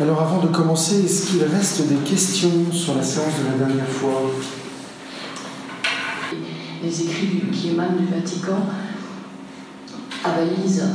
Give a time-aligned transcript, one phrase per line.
[0.00, 3.86] Alors avant de commencer, est-ce qu'il reste des questions sur la séance de la dernière
[3.86, 4.30] fois
[6.82, 8.62] Les écrits qui émanent du Vatican
[10.24, 10.88] avalisent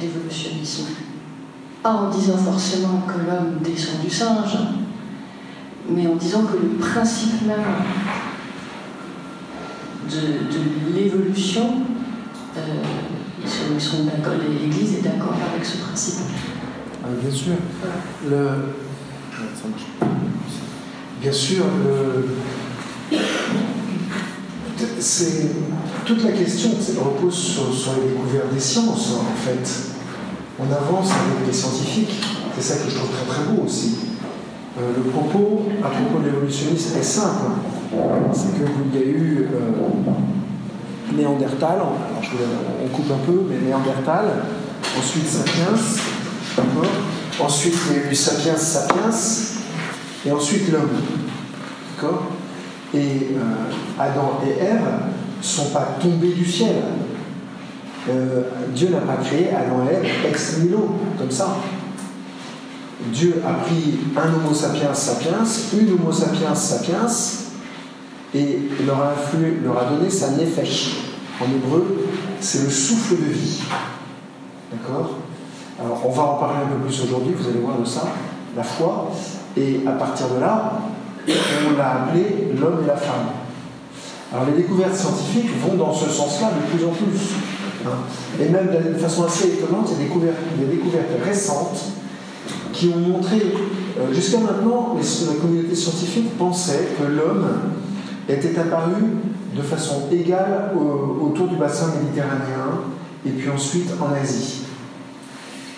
[0.00, 0.86] l'évolutionnisme.
[1.82, 4.56] Pas en disant forcément que l'homme descend du singe,
[5.90, 7.60] mais en disant que le principe même
[10.10, 11.82] de, l'évolution,
[12.56, 12.60] euh,
[14.62, 16.20] l'Église est d'accord avec ce principe.
[17.06, 17.52] Ah, bien sûr.
[21.20, 21.64] Bien sûr,
[24.98, 25.50] c'est
[26.06, 29.92] toute la question repose sur, les découvertes des sciences, en fait.
[30.58, 32.22] On avance avec les scientifiques.
[32.56, 33.96] C'est ça que je trouve très très beau aussi.
[34.78, 37.50] Euh, le propos à propos de l'évolutionnisme est simple.
[38.32, 41.92] C'est qu'il y a eu euh, Néandertal, alors
[42.82, 44.24] on coupe un peu, mais Néandertal,
[44.98, 45.76] ensuite Sapiens,
[47.40, 49.10] Ensuite il y a eu Sapiens Sapiens,
[50.26, 50.90] et ensuite l'homme.
[51.94, 52.26] D'accord
[52.94, 52.98] Et
[53.36, 54.82] euh, Adam et Ève
[55.38, 56.76] ne sont pas tombés du ciel.
[58.74, 61.56] Dieu n'a pas créé Adam et Ève ex nihilo, comme ça.
[63.12, 65.44] Dieu a pris un Homo sapiens sapiens,
[65.78, 67.06] une Homo sapiens sapiens,
[68.34, 69.14] et leur a,
[69.64, 70.96] leur a donné sa nefesh.
[71.40, 72.06] En hébreu,
[72.40, 73.60] c'est le souffle de vie.
[74.70, 75.23] D'accord
[75.80, 78.02] Alors, on va en parler un peu plus aujourd'hui, vous allez voir de ça,
[78.56, 79.10] la foi.
[79.56, 80.80] Et à partir de là,
[81.28, 83.26] on l'a appelé l'homme et la femme.
[84.32, 87.34] Alors, les découvertes scientifiques vont dans ce sens-là de plus en plus.
[87.86, 87.98] Hein.
[88.40, 91.84] Et même de façon assez étonnante, il y a des découvertes, des découvertes récentes
[92.72, 93.40] qui ont montré,
[93.98, 97.46] euh, jusqu'à maintenant, la communauté scientifique pensait que l'homme
[98.28, 98.94] était apparu
[99.54, 100.72] de façon égale
[101.20, 102.80] autour du bassin méditerranéen
[103.24, 104.63] et puis ensuite en Asie.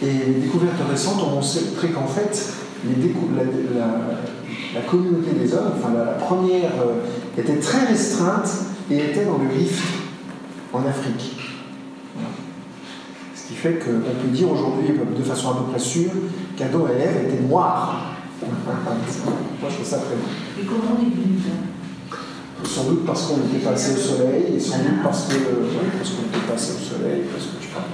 [0.02, 2.52] Et les découvertes récentes ont montré qu'en fait,
[4.74, 8.48] la, communauté des hommes, enfin la, première, euh, était très restreinte
[8.90, 9.82] et était dans le rift
[10.72, 11.36] en Afrique.
[13.34, 16.10] Ce qui fait qu'on peut dire aujourd'hui, de façon à peu près sûre,
[16.56, 18.12] qu'Adam et Ève étaient noirs.
[18.42, 20.62] Moi, je trouve ça très bien.
[20.62, 21.38] Et comment on est venu
[22.64, 25.34] Sans doute parce qu'on était passé au soleil, et sans doute parce que
[25.96, 27.84] parce qu'on était passé au soleil, parce que tu parles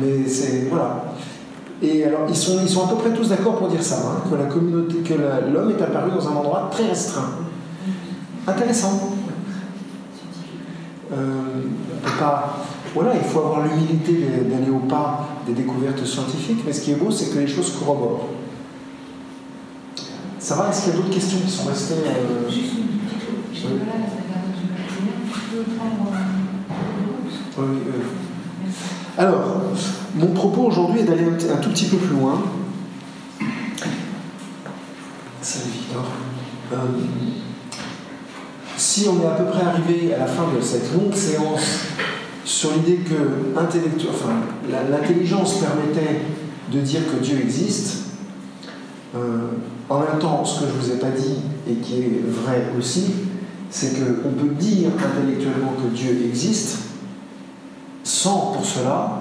[0.00, 0.68] Mais c'est.
[0.70, 1.04] Voilà.
[1.82, 4.28] Et alors, ils sont, ils sont à peu près tous d'accord pour dire ça, hein,
[4.30, 5.14] que la communauté, que
[5.52, 7.30] l'homme est apparu dans un endroit très restreint.
[8.46, 9.10] Intéressant.
[11.12, 14.12] Euh, on peut pas voilà, il faut avoir l'humilité
[14.48, 17.72] d'aller au pas des découvertes scientifiques, mais ce qui est beau, c'est que les choses
[17.76, 18.28] corroborent.
[20.38, 22.48] Ça va Est-ce qu'il y a d'autres questions qui sont restées euh...
[22.48, 23.70] Juste une petite chose.
[23.72, 23.80] Oui.
[23.84, 23.94] Là,
[25.28, 26.12] je peux prendre
[27.56, 28.03] oui, oui.
[29.16, 29.62] Alors,
[30.16, 32.42] mon propos aujourd'hui est d'aller un, tout petit peu plus loin.
[35.40, 36.04] Victor.
[36.72, 36.76] Euh,
[38.76, 41.84] si on est à peu près arrivé à la fin de cette longue séance
[42.44, 43.14] sur l'idée que
[43.54, 46.22] l'intelligence permettait
[46.72, 48.06] de dire que Dieu existe.
[49.14, 49.50] Euh,
[49.88, 51.36] en même temps, ce que je ne vous ai pas dit
[51.70, 53.12] et qui est vrai aussi,
[53.70, 56.93] c'est qu'on peut dire intellectuellement que Dieu existe
[58.24, 59.20] sans pour cela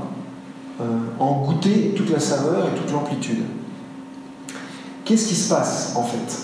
[0.79, 0.83] euh,
[1.19, 3.43] en goûter toute la saveur et toute l'amplitude.
[5.03, 6.39] Qu'est-ce qui se passe en fait?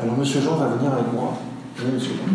[0.00, 1.36] Alors Monsieur Jean va venir avec moi.
[1.92, 2.32] monsieur Jean.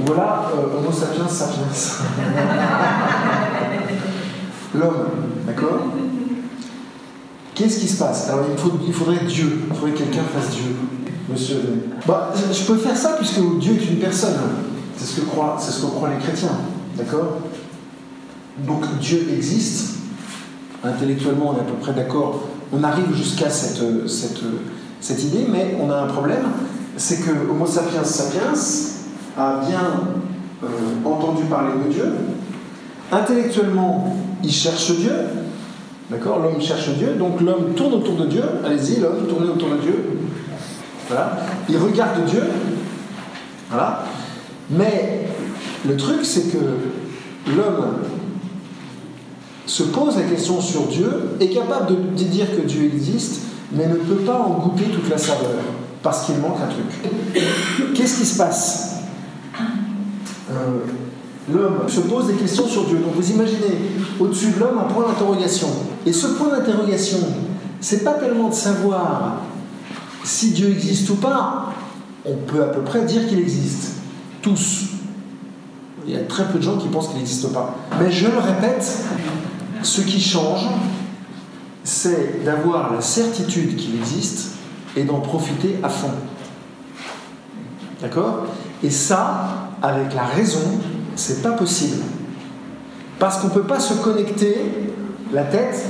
[0.00, 1.62] Voilà euh, Homo sapiens sapiens.
[4.74, 5.10] L'homme,
[5.46, 5.92] d'accord?
[7.54, 8.28] Qu'est-ce qui se passe?
[8.30, 10.74] Alors il, faudrait Dieu, il faudrait que quelqu'un fasse Dieu.
[11.28, 11.60] Monsieur.
[12.04, 14.34] Bah, je peux faire ça puisque Dieu est une personne.
[15.00, 16.58] C'est ce que croient, les chrétiens,
[16.94, 17.38] d'accord?
[18.58, 19.96] Donc Dieu existe.
[20.84, 22.48] Intellectuellement, on est à peu près d'accord.
[22.70, 23.80] On arrive jusqu'à cette,
[25.22, 26.44] idée, mais on a un problème.
[26.98, 28.52] C'est que Homo sapiens sapiens
[29.38, 30.02] a bien
[30.62, 30.66] euh,
[31.06, 32.12] entendu parler de Dieu.
[33.10, 35.12] Intellectuellement, il cherche Dieu.
[36.10, 36.40] D'accord?
[36.40, 37.14] L'homme cherche Dieu.
[37.18, 38.44] Donc l'homme tourne autour de Dieu.
[38.66, 40.18] Allez-y, l'homme, tournez autour de Dieu.
[41.08, 41.38] Voilà.
[41.70, 42.42] Il regarde Dieu.
[43.70, 44.04] Voilà.
[44.70, 45.26] Mais
[45.86, 46.58] le truc, c'est que
[47.56, 47.86] l'homme
[49.66, 53.94] se pose la question sur Dieu, est capable de dire que Dieu existe, mais ne
[53.94, 55.62] peut pas en goûter toute la saveur,
[56.02, 57.94] parce qu'il manque un truc.
[57.94, 58.96] Qu'est-ce qui se passe?
[60.50, 60.80] Euh,
[61.52, 62.98] l'homme se pose des questions sur Dieu.
[62.98, 63.78] Donc vous imaginez
[64.18, 65.68] au-dessus de l'homme un point d'interrogation.
[66.04, 67.18] Et ce point d'interrogation,
[67.80, 69.42] c'est pas tellement de savoir
[70.24, 71.72] si Dieu existe ou pas,
[72.24, 73.99] on peut à peu près dire qu'il existe.
[74.42, 74.86] Tous.
[76.06, 77.76] Il y a très peu de gens qui pensent qu'il n'existe pas.
[78.00, 79.04] Mais je le répète,
[79.82, 80.66] Ce qui change,
[81.84, 84.52] c'est d'avoir la certitude qu'il existe
[84.96, 86.10] et d'en profiter à fond.
[88.02, 88.46] D'accord?
[88.82, 90.80] Et ça, avec la raison,
[91.16, 92.02] c'est pas possible.
[93.18, 94.56] Parce qu'on ne peut pas se connecter,
[95.32, 95.84] la tête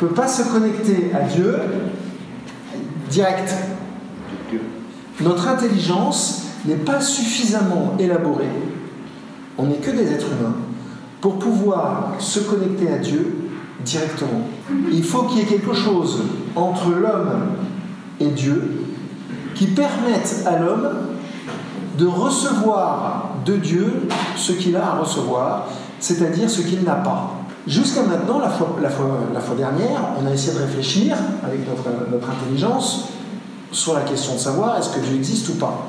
[0.00, 1.56] ne peut pas se connecter à Dieu
[3.10, 3.54] direct.
[5.20, 8.50] Notre intelligence n'est pas suffisamment élaborée,
[9.58, 10.56] on n'est que des êtres humains,
[11.20, 13.36] pour pouvoir se connecter à Dieu
[13.84, 14.42] directement.
[14.92, 16.22] Il faut qu'il y ait quelque chose
[16.56, 17.56] entre l'homme
[18.18, 18.86] et Dieu
[19.54, 20.88] qui permette à l'homme
[21.98, 25.68] de recevoir de Dieu ce qu'il a à recevoir,
[25.98, 27.34] c'est-à-dire ce qu'il n'a pas.
[27.66, 28.74] Jusqu'à maintenant, la fois,
[29.56, 31.60] dernière, on a essayé de réfléchir avec
[32.10, 33.08] notre intelligence
[33.70, 35.88] sur la question de savoir est-ce que Dieu existe ou pas.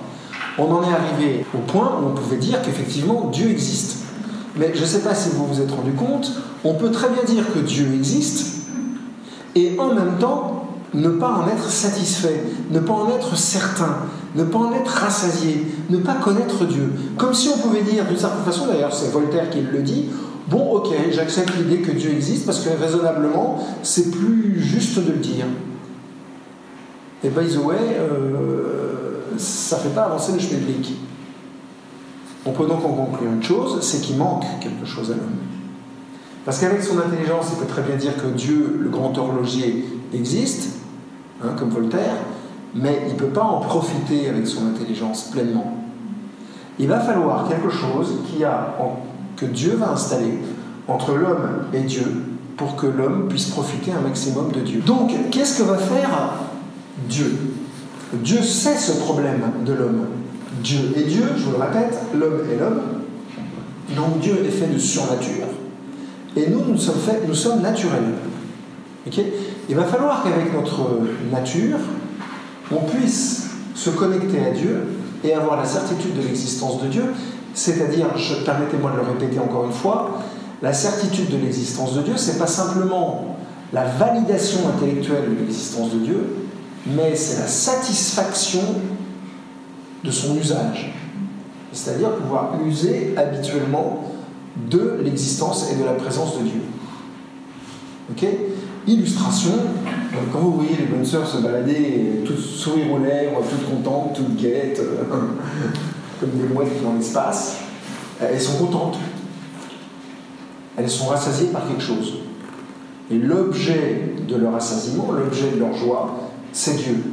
[0.58, 4.04] On en est arrivé au point où on pouvait dire qu'effectivement Dieu existe.
[4.58, 6.32] Mais je ne sais pas si vous vous êtes rendu compte,
[6.64, 8.68] on peut très bien dire que Dieu existe
[9.56, 13.96] et en même temps ne pas en être satisfait, ne pas en être certain,
[14.36, 16.92] ne pas en être rassasié, ne pas connaître Dieu.
[17.18, 20.08] Comme si on pouvait dire, d'une certaine façon, d'ailleurs c'est Voltaire qui le dit,
[20.50, 25.20] bon ok, j'accepte l'idée que Dieu existe parce que raisonnablement, c'est plus juste de le
[25.20, 25.46] dire.
[27.24, 27.78] Et by the way,
[29.38, 30.94] ça ne fait pas avancer le schmilblick.
[32.46, 35.38] On peut donc en conclure une chose, c'est qu'il manque quelque chose à l'homme.
[36.44, 40.80] Parce qu'avec son intelligence, il peut très bien dire que Dieu, le grand horloger, existe,
[41.44, 42.16] hein, comme Voltaire,
[42.74, 45.78] mais il ne peut pas en profiter avec son intelligence pleinement.
[46.80, 48.14] Il va falloir quelque chose
[48.44, 48.76] a,
[49.36, 50.40] que Dieu va installer
[50.88, 52.24] entre l'homme et Dieu
[52.58, 54.82] pour que l'homme puisse profiter un maximum de Dieu.
[54.82, 56.34] Donc, qu'est-ce que va faire
[57.08, 57.38] Dieu?
[58.14, 60.08] Dieu sait ce problème de l'homme.
[60.62, 62.82] Dieu est Dieu, je vous le répète, l'homme est l'homme.
[63.96, 65.48] Donc Dieu est fait de surnature.
[66.36, 68.14] Et nous, nous sommes, faits, nous sommes naturels.
[69.70, 71.78] Il va falloir qu'avec notre nature,
[72.72, 74.84] on puisse se connecter à Dieu
[75.24, 77.04] et avoir la certitude de l'existence de Dieu,
[77.54, 78.08] c'est-à-dire,
[78.46, 80.22] permettez-moi de le répéter encore une fois,
[80.62, 83.38] la certitude de l'existence de Dieu, c'est pas simplement
[83.74, 86.41] la validation intellectuelle de l'existence de Dieu,
[86.86, 88.62] mais c'est la satisfaction
[90.04, 90.94] de son usage.
[91.72, 94.04] C'est-à-dire pouvoir user habituellement
[94.70, 96.62] de l'existence et de la présence de Dieu.
[98.10, 98.26] Ok?
[98.88, 99.52] Illustration,
[100.34, 104.36] quand vous voyez les bonnes sœurs se balader, toutes sourire aux lèvres, toutes contentes, toutes
[104.36, 105.04] guettes, euh,
[106.20, 107.58] comme des mouettes dans l'espace,
[108.20, 108.98] elles sont contentes.
[110.78, 112.16] Elles sont rassasiées par quelque chose.
[113.12, 117.04] Et l'objet de leur rassasiement, l'objet de leur joie, c'est Dieu.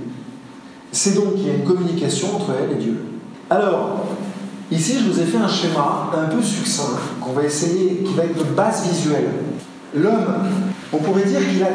[0.92, 2.98] C'est donc qu'il y a une communication entre elle et Dieu.
[3.50, 4.06] Alors,
[4.70, 8.24] ici, je vous ai fait un schéma un peu succinct qu'on va essayer, qui va
[8.24, 9.30] être de base visuelle.
[9.94, 10.26] L'homme,
[10.92, 11.68] on pourrait dire qu'il a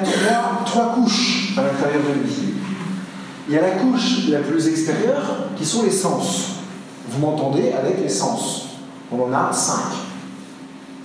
[0.65, 2.53] trois, couches à l'intérieur de lui.
[3.47, 6.45] Il y a la couche la plus extérieure, qui sont les sens.
[7.09, 8.67] Vous m'entendez avec les sens.
[9.11, 9.93] On en a cinq.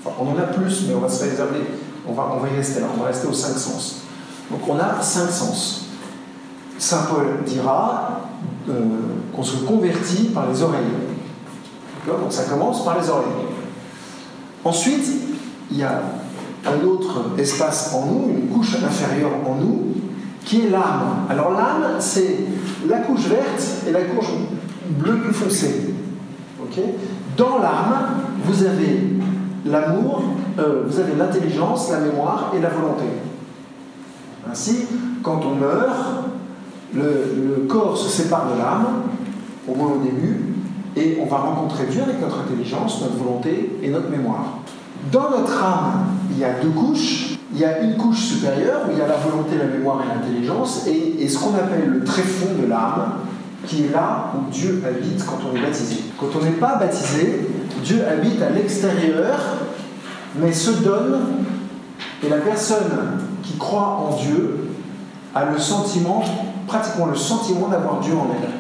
[0.04, 1.60] Enfin, on en a plus, mais on va se réserver.
[2.06, 2.86] On va, on va y rester là.
[2.94, 4.02] On va rester aux cinq sens.
[4.50, 5.87] Donc on a cinq sens.
[6.78, 8.20] Saint Paul dira
[8.68, 8.72] euh,
[9.34, 10.84] qu'on se convertit par les oreilles.
[12.06, 13.46] Donc ça commence par les oreilles.
[14.64, 15.06] Ensuite,
[15.70, 16.00] il y a
[16.66, 19.82] un autre espace en nous, une couche inférieure en nous,
[20.44, 21.26] qui est l'âme.
[21.28, 22.38] Alors l'âme, c'est
[22.88, 24.30] la couche verte et la couche
[24.98, 25.94] bleue plus foncée.
[27.36, 29.00] Dans l'âme, vous avez
[29.64, 30.22] l'amour,
[30.58, 33.04] euh, vous avez l'intelligence, la mémoire et la volonté.
[34.50, 34.86] Ainsi,
[35.22, 35.94] quand on meurt,
[36.94, 38.86] le, corps se sépare de l'âme,
[39.68, 40.54] au moins au début,
[40.96, 44.58] et on va rencontrer Dieu avec notre intelligence, notre volonté et notre mémoire.
[45.12, 47.38] Dans notre âme, il y a deux couches.
[47.52, 50.08] Il y a une couche supérieure où il y a la volonté, la mémoire et
[50.08, 53.14] l'intelligence, et, ce qu'on appelle le tréfonds de l'âme,
[53.66, 55.96] qui est là où Dieu habite quand on est baptisé.
[56.18, 57.48] Quand on n'est pas baptisé,
[57.82, 59.38] Dieu habite à l'extérieur,
[60.36, 61.20] mais se donne,
[62.22, 64.68] et la personne qui croit en Dieu
[65.34, 66.22] a le sentiment
[66.68, 68.50] pratiquement le sentiment d'avoir Dieu en elle.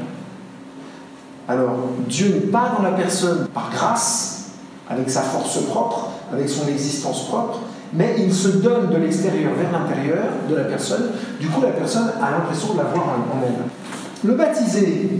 [1.46, 1.76] Alors,
[2.08, 4.50] Dieu n'est pas dans la personne par grâce,
[4.90, 7.60] avec sa force propre, avec son existence propre,
[7.92, 11.10] mais il se donne de l'extérieur vers l'intérieur de la personne.
[11.40, 14.28] Du coup, la personne a l'impression de l'avoir en elle.
[14.28, 15.10] Le baptisé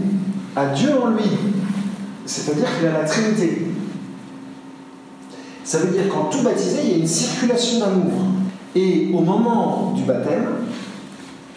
[0.57, 1.31] a Dieu en lui,
[2.27, 3.69] c'est-à-dire qu'il a la Trinité.
[5.65, 8.13] Ça veut dire qu'en tout baptisé, il y a une circulation d'amour.
[8.75, 10.47] Et au moment du baptême,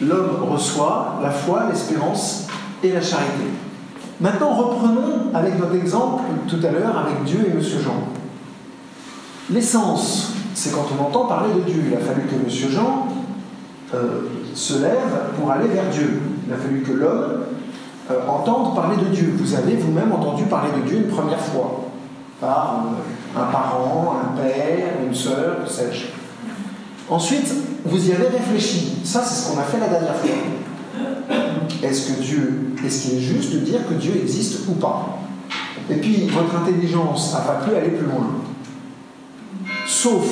[0.02, 2.48] l'homme reçoit la foi, l'espérance
[2.84, 3.46] et la charité.
[4.20, 8.08] Maintenant, reprenons avec notre exemple tout à l'heure avec Dieu et Monsieur Jean.
[9.50, 11.84] L'essence c'est quand on entend parler de Dieu.
[11.88, 12.72] Il a fallu que M.
[12.72, 13.08] Jean
[13.94, 16.22] euh, se lève pour aller vers Dieu.
[16.48, 17.44] Il a fallu que l'homme
[18.12, 19.34] euh, entende parler de Dieu.
[19.38, 21.86] Vous avez vous-même entendu parler de Dieu une première fois
[22.40, 26.08] par euh, un parent, un père, une sœur, que sais-je.
[27.12, 27.54] Ensuite,
[27.84, 28.94] vous y avez réfléchi.
[29.04, 30.30] Ça, c'est ce qu'on a fait la dernière fois.
[31.84, 35.20] Est-ce que Dieu, est-ce qu'il est juste de dire que Dieu existe ou pas?
[35.90, 38.28] Et puis, votre intelligence n'a pas pu aller plus loin.
[39.86, 40.26] Sauf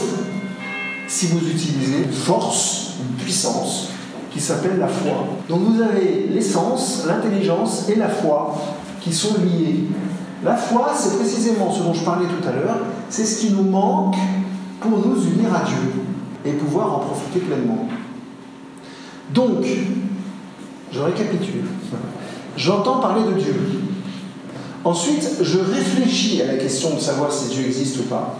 [1.05, 3.89] si vous utilisez une force, une puissance
[4.31, 5.25] qui s'appelle la foi.
[5.49, 8.55] Donc vous avez l'essence, l'intelligence et la foi
[9.01, 9.83] qui sont liées.
[10.45, 12.77] La foi, c'est précisément ce dont je parlais tout à l'heure,
[13.09, 14.15] c'est ce qui nous manque
[14.79, 16.08] pour nous unir à Dieu
[16.45, 17.87] et pouvoir en profiter pleinement.
[19.33, 19.65] Donc,
[20.91, 21.65] je récapitule.
[22.57, 23.55] J'entends parler de Dieu.
[24.83, 28.39] Ensuite, je réfléchis à la question de savoir si Dieu existe ou pas.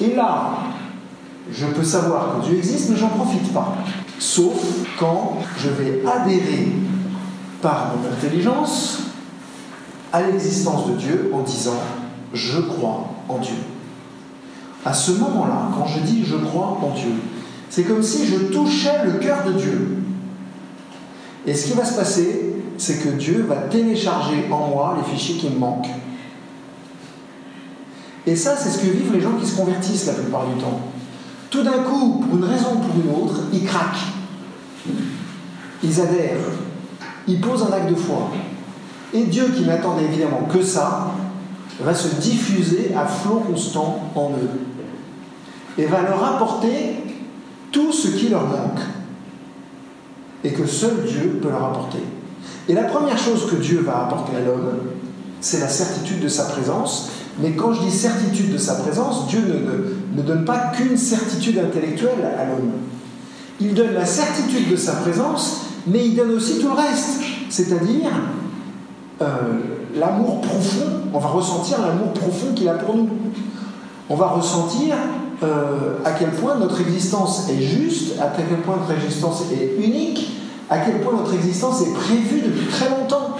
[0.00, 0.58] Et là,
[1.50, 3.76] je peux savoir que Dieu existe, mais j'en profite pas.
[4.18, 4.60] Sauf
[4.98, 6.68] quand je vais adhérer
[7.62, 8.98] par mon intelligence
[10.12, 11.78] à l'existence de Dieu en disant
[12.32, 13.56] je crois en Dieu.
[14.84, 17.12] À ce moment-là, quand je dis je crois en Dieu,
[17.70, 19.98] c'est comme si je touchais le cœur de Dieu.
[21.46, 25.36] Et ce qui va se passer, c'est que Dieu va télécharger en moi les fichiers
[25.36, 25.90] qui me manquent.
[28.26, 30.80] Et ça, c'est ce que vivent les gens qui se convertissent la plupart du temps.
[31.50, 34.06] Tout d'un coup, pour une raison ou pour une autre, ils craquent.
[35.82, 36.36] Ils adhèrent.
[37.26, 38.30] Ils posent un acte de foi.
[39.14, 41.14] Et Dieu, qui n'attendait évidemment que ça,
[41.80, 44.67] va se diffuser à flot constant en eux.
[45.78, 46.96] Et va leur apporter
[47.72, 48.80] tout ce qui leur manque.
[50.44, 51.98] Et que seul Dieu peut leur apporter.
[52.68, 54.78] Et la première chose que Dieu va apporter à l'homme,
[55.40, 57.10] c'est la certitude de sa présence.
[57.40, 61.58] Mais quand je dis certitude de sa présence, Dieu ne, ne, donne pas qu'une certitude
[61.58, 62.72] intellectuelle à l'homme.
[63.60, 67.20] Il donne la certitude de sa présence, mais il donne aussi tout le reste.
[67.48, 68.10] C'est-à-dire
[69.22, 69.26] euh,
[69.96, 73.08] l'amour profond, on va ressentir l'amour profond qu'il a pour nous.
[74.10, 74.94] On va ressentir
[75.42, 80.30] euh, à quel point notre existence est juste, à quel point notre existence est unique,
[80.68, 83.36] à quel point notre existence est prévue depuis très longtemps.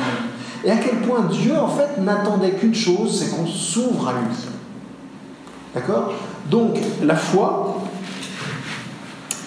[0.65, 4.37] Et à quel point Dieu, en fait, n'attendait qu'une chose, c'est qu'on s'ouvre à lui.
[5.75, 6.13] D'accord?
[6.51, 7.83] Donc, la foi,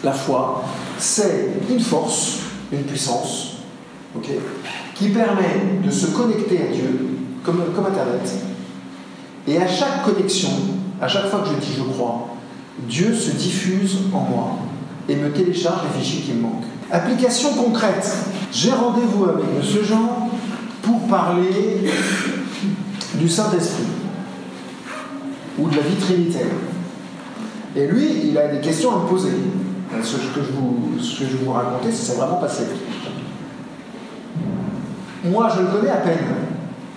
[0.03, 0.63] la foi,
[0.97, 2.39] c'est une force,
[2.71, 3.57] une puissance,
[4.95, 7.07] qui permet de se connecter à Dieu,
[7.43, 8.31] comme, comme Internet.
[9.47, 10.49] Et à chaque connexion,
[11.01, 12.27] à chaque fois que je dis je crois,
[12.87, 14.57] Dieu se diffuse en moi
[15.07, 16.65] et me télécharge les fichiers qui me manquent.
[16.91, 18.17] Application concrète.
[18.51, 19.83] J'ai rendez-vous avec M.
[19.83, 20.29] Jean
[20.81, 21.89] pour parler
[23.15, 23.85] du Saint-Esprit
[25.57, 26.47] ou de la vie trinitaire.
[27.75, 29.31] Et lui, il a des questions à me poser.
[30.03, 32.63] Ce que je, vous, ce que ça vraiment passé.
[35.25, 36.17] Moi, je le connais à peine.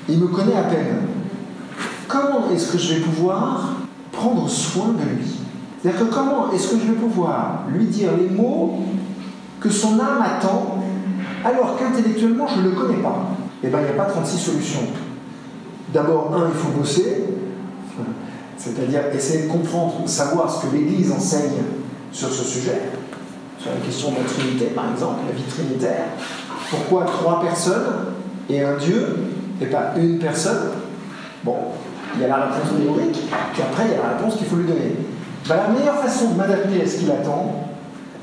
[0.09, 1.03] Il me connaît à peine.
[2.07, 3.75] Comment est-ce que je vais pouvoir
[4.13, 5.44] prendre soin de lui?
[5.85, 8.79] C'est-à-dire que comment est-ce que je vais pouvoir lui dire les mots
[9.61, 10.79] que son âme attend
[11.45, 13.29] alors qu'intellectuellement je ne le connais pas?
[13.63, 14.81] Eh bien, il n'y a pas 36 solutions.
[15.93, 17.25] D'abord, un, il faut bosser,
[18.57, 21.63] c'est-à-dire essayer de comprendre, savoir ce que l'Église enseigne
[22.11, 22.81] sur ce sujet,
[23.59, 26.07] sur la question de la Trinité par exemple, la vie trinitaire.
[26.71, 28.15] Pourquoi trois personnes
[28.49, 29.19] et un Dieu
[29.61, 30.71] et pas une personne?
[31.45, 31.57] Bon,
[32.15, 33.21] il y a la réponse théorique,
[33.53, 34.97] puis après il y a la réponse qu'il faut lui donner.
[35.49, 37.69] Ben, la meilleure façon de m'adapter à ce qu'il attend,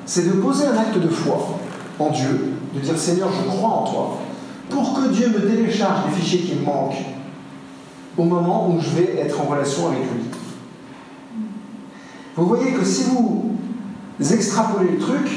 [0.06, 1.60] c'est de poser un acte de foi
[2.00, 4.18] en Dieu, de dire Seigneur, je crois en toi,
[4.70, 7.06] pour que Dieu me télécharge les fichiers qui me manquent
[8.18, 10.24] au moment où je vais être en relation avec lui.
[12.36, 13.52] Vous voyez que si vous
[14.20, 15.30] extrapolez le truc,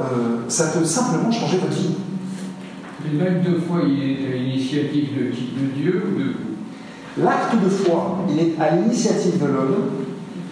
[0.00, 0.04] euh,
[0.48, 1.94] ça peut simplement changer votre vie.
[3.18, 7.24] L'acte de foi, il est à l'initiative de, de Dieu ou de vous?
[7.24, 10.03] L'acte de foi, il est à l'initiative de l'homme,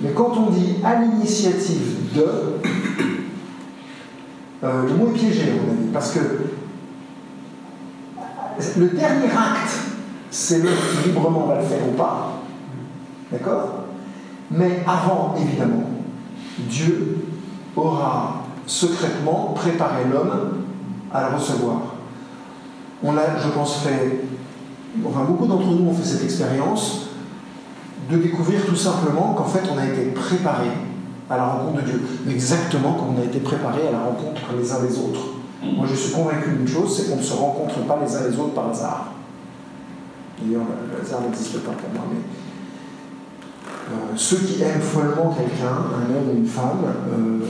[0.03, 2.27] mais quand on dit à l'initiative de,
[4.65, 6.19] euh, le mot est piégé, à mon avis, parce que
[8.79, 9.79] le dernier acte,
[10.31, 12.41] c'est qui librement va le faire ou pas,
[13.31, 13.85] d'accord?
[14.51, 15.85] Mais avant, évidemment,
[16.59, 17.19] Dieu
[17.77, 20.65] aura secrètement préparé l'homme
[21.13, 21.81] à le recevoir.
[23.03, 24.25] On a, je pense, fait,
[25.05, 27.09] enfin beaucoup d'entre nous ont fait cette expérience
[28.11, 30.69] de découvrir tout simplement qu'en fait on a été préparé
[31.31, 34.73] à la rencontre de Dieu, exactement comme on a été préparé à la rencontre les
[34.73, 35.21] uns des autres.
[35.63, 38.37] Moi je suis convaincu d'une chose, c'est qu'on ne se rencontre pas les uns les
[38.37, 39.13] autres par hasard.
[40.41, 42.19] D'ailleurs, le hasard n'existe pas pour moi, mais
[43.93, 47.41] Euh, ceux qui aiment follement quelqu'un, un homme ou une femme, euh,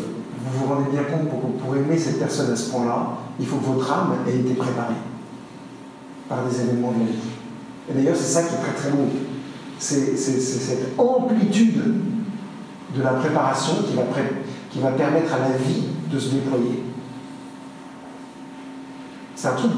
[0.44, 3.56] vous vous rendez bien compte pour, pour aimer cette personne à ce point-là, il faut
[3.56, 5.00] que votre âme ait été préparée
[6.28, 7.28] par des événements de la vie.
[7.90, 9.06] Et d'ailleurs, c'est ça qui est très très beau.
[9.82, 11.82] C'est cette amplitude
[12.96, 16.84] de la préparation qui va, permettre à la vie de se déployer.
[19.34, 19.72] C'est un truc,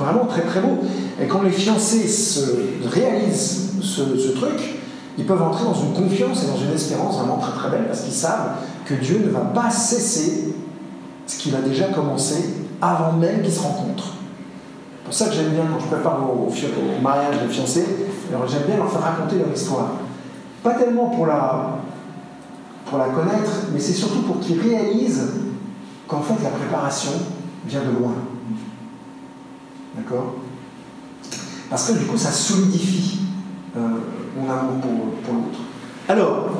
[0.00, 0.80] vraiment très très beau.
[1.22, 2.40] Et quand les fiancés se
[2.92, 4.80] réalisent ce, ce, truc,
[5.16, 8.00] ils peuvent entrer dans une confiance et dans une espérance vraiment très très belle parce
[8.00, 10.54] qu'ils savent que Dieu ne va pas cesser
[11.28, 12.50] ce qu'il a déjà commencé
[12.82, 14.14] avant même qu'ils se rencontrent.
[15.10, 17.84] C'est pour ça que j'aime bien quand je prépare au, mariage des fiancés,
[18.32, 19.88] alors j'aime bien leur faire raconter leur histoire.
[20.62, 21.78] Pas tellement pour la,
[22.86, 25.32] pour la connaître, mais c'est surtout pour qu'ils réalisent
[26.06, 27.10] qu'en fait la préparation
[27.66, 28.12] vient de loin.
[29.96, 30.34] D'accord?
[31.68, 33.18] Parce que du coup, ça solidifie
[33.76, 33.80] euh,
[34.36, 34.90] mon amour pour,
[35.24, 35.58] pour l'autre.
[36.08, 36.50] Alors,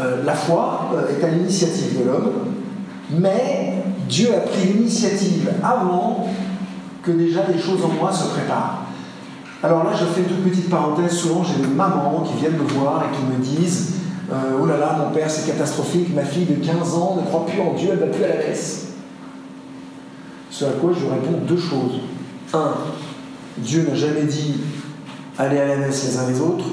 [0.00, 2.32] euh, la foi euh, est à l'initiative de l'homme,
[3.10, 6.26] mais Dieu a pris l'initiative avant
[7.02, 8.86] que déjà les choses en moi se préparent.
[9.62, 11.12] Alors là, je fais une toute petite parenthèse.
[11.12, 13.94] Souvent, j'ai des mamans qui viennent me voir et qui me disent
[14.30, 17.60] Oh là là, mon père, c'est catastrophique, ma fille de 15 ans ne croit plus
[17.60, 18.86] en Dieu, elle ne va plus à la messe.
[20.50, 22.00] Ce à quoi je réponds deux choses.
[22.54, 22.74] Un,
[23.58, 24.60] Dieu n'a jamais dit
[25.38, 26.64] allez à la messe les uns les autres.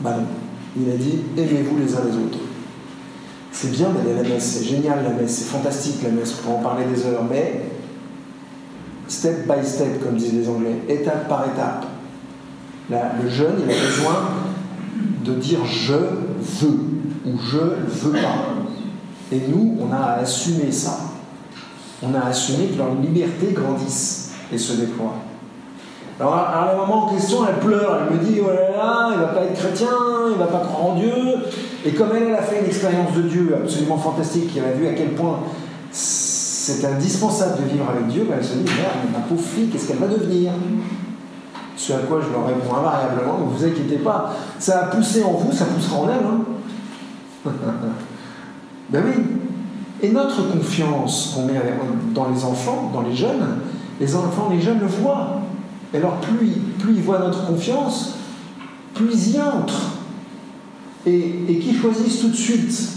[0.00, 0.26] Bah non.
[0.76, 2.38] Il a dit aimez-vous les uns les autres.
[3.52, 6.46] C'est bien d'aller à la messe, c'est génial la messe, c'est fantastique la messe, on
[6.46, 7.62] peut en parler des heures, mais
[9.10, 11.86] step by step, comme disent les Anglais, étape par étape.
[12.90, 14.30] le jeune, il a besoin
[15.24, 16.90] de dire je veux
[17.26, 18.54] ou je ne veux pas.
[19.32, 20.98] Et nous, on a à assumer ça.
[22.02, 25.14] On a assumé que leur liberté grandisse et se déploie.
[26.18, 29.20] Alors, alors, la maman en question, elle pleure, elle me dit, oh là là, il
[29.20, 29.88] va pas être chrétien,
[30.30, 31.12] il va pas croire en Dieu.
[31.84, 34.86] Et comme elle, elle a fait une expérience de Dieu absolument fantastique, elle a vu
[34.86, 35.40] à quel point
[36.70, 39.88] c'est indispensable de vivre avec Dieu, ben, elle se dit, merde, ma pauvre fille, qu'est-ce
[39.88, 40.52] qu'elle va devenir?
[41.76, 45.32] Ce à quoi je leur réponds invariablement, ne vous inquiétez pas, ça a poussé en
[45.32, 46.26] vous, ça poussera en elle.
[46.26, 47.50] Hein
[48.90, 49.22] ben oui.
[50.02, 51.60] Et notre confiance qu'on met
[52.14, 53.58] dans les enfants, dans les jeunes,
[54.00, 55.40] les enfants, les jeunes le voient.
[55.92, 56.52] Et alors plus,
[56.88, 58.14] ils voient notre confiance,
[58.94, 59.92] plus ils y entrent.
[61.06, 62.90] Et, et qu'ils choisissent tout de suite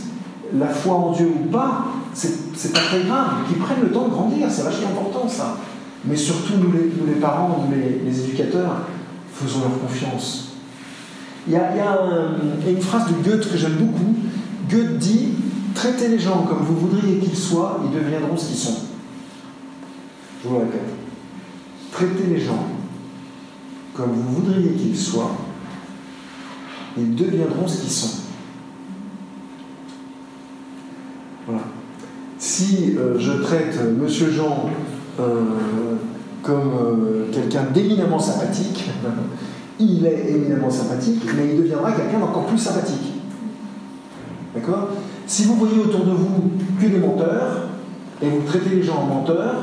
[0.57, 2.42] la foi en Dieu ou pas, c'est
[2.73, 3.47] pas très grave.
[3.47, 5.57] Qu'ils prennent le temps de grandir, c'est vachement important ça.
[6.05, 8.87] Mais surtout, nous les, parents, nous les, éducateurs,
[9.33, 10.55] faisons leur confiance.
[11.47, 11.73] Il y a,
[12.67, 14.15] une phrase de Goethe que j'aime beaucoup.
[14.69, 15.29] Goethe dit
[15.73, 18.77] Traitez les gens comme vous voudriez qu'ils soient, ils deviendront ce qu'ils sont.
[20.43, 20.81] Je vous le répète.
[21.91, 22.67] Traitez les gens
[23.93, 25.31] comme vous voudriez qu'ils soient,
[26.97, 28.21] ils deviendront ce qu'ils sont.
[31.45, 31.63] Voilà.
[32.43, 34.69] Si euh, je traite euh, Monsieur Jean
[35.17, 35.43] euh,
[36.41, 36.73] comme
[37.31, 38.83] quelqu'un d'éminemment sympathique,
[39.79, 43.13] il est éminemment sympathique, mais il deviendra quelqu'un d'encore plus sympathique.
[44.53, 44.89] D'accord?
[45.25, 46.51] Si vous voyez autour de vous
[46.81, 47.69] que des menteurs,
[48.21, 49.55] et vous traitez les gens en menteurs,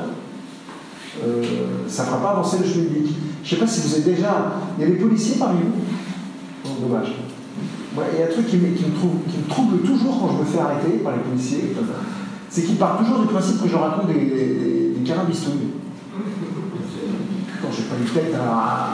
[1.86, 3.14] ça ne fera pas avancer le chemin public.
[3.44, 4.52] Je ne sais pas si vous avez déjà.
[4.78, 6.64] Il y a des policiers parmi vous?
[6.64, 7.12] Oh, Dommage.
[8.14, 8.74] Il y a un truc qui me,
[9.50, 11.74] trouble, toujours quand je me fais arrêter par les policiers,
[12.50, 15.70] c'est qu'ils partent toujours du principe que je raconte des, des, des carabistouilles.
[17.62, 18.90] Quand j'ai pas une tête à.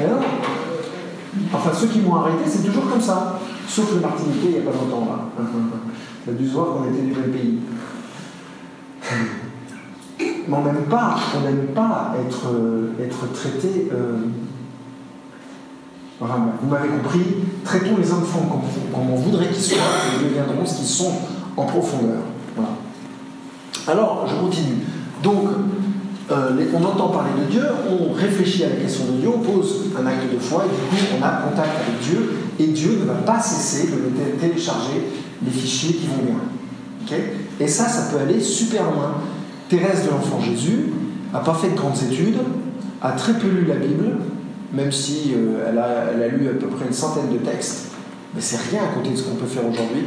[0.00, 0.20] Non
[1.54, 3.38] Enfin, ceux qui m'ont arrêté, c'est toujours comme ça.
[3.66, 5.44] Sauf le Martiniquais, il n'y a pas longtemps, là.
[6.24, 7.58] Ça a dû se voir qu'on était du même pays
[10.48, 13.88] mais on n'aime pas, on n'aime pas être, euh, être traité.
[13.92, 14.16] Euh...
[16.20, 17.20] Vous m'avez compris,
[17.64, 21.12] traitons les enfants comme, on voudrait qu'ils soient, et ils deviendront ce qu'ils sont
[21.56, 22.22] en profondeur.
[22.56, 22.70] Voilà.
[23.86, 24.78] Alors, je continue.
[25.22, 25.44] Donc,
[26.30, 29.86] euh, on entend parler de Dieu, on réfléchit à la question de Dieu, on pose
[29.96, 33.06] un acte de foi, et du coup, on a contact avec Dieu, et Dieu ne
[33.06, 35.08] va pas cesser de télécharger
[35.44, 36.40] les fichiers qui vont bien.
[37.06, 39.14] Okay et ça, ça peut aller super loin.
[39.68, 40.92] Thérèse de l'Enfant Jésus
[41.32, 42.38] n'a pas fait de grandes études,
[43.02, 44.16] a très peu lu la Bible,
[44.72, 47.92] même si euh, elle, a, elle, a, lu à peu près une centaine de textes,
[48.34, 50.04] mais c'est rien à côté de ce qu'on peut faire aujourd'hui.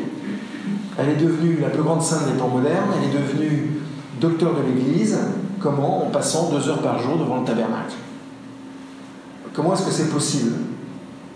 [0.98, 3.82] Elle est devenue la plus grande sainte des temps modernes, elle est devenue
[4.20, 5.18] docteur de l'Église,
[5.60, 7.96] comment En passant deux heures par jour devant le tabernacle.
[9.54, 10.54] Comment est-ce que c'est possible?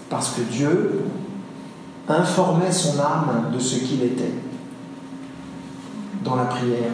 [0.10, 1.02] Parce que Dieu
[2.08, 4.32] informait son âme de ce qu'il était
[6.24, 6.92] dans la prière,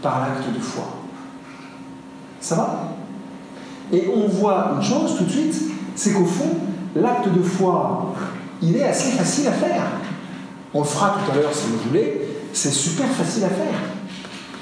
[0.00, 0.84] par l'acte de foi.
[2.40, 2.94] Ça va?
[3.92, 6.56] Et on voit une chose tout de suite, c'est qu'au fond,
[6.94, 8.14] l'acte de foi,
[8.62, 9.82] il est assez facile à faire.
[10.74, 13.78] On le fera tout à l'heure si vous voulez, c'est super facile à faire.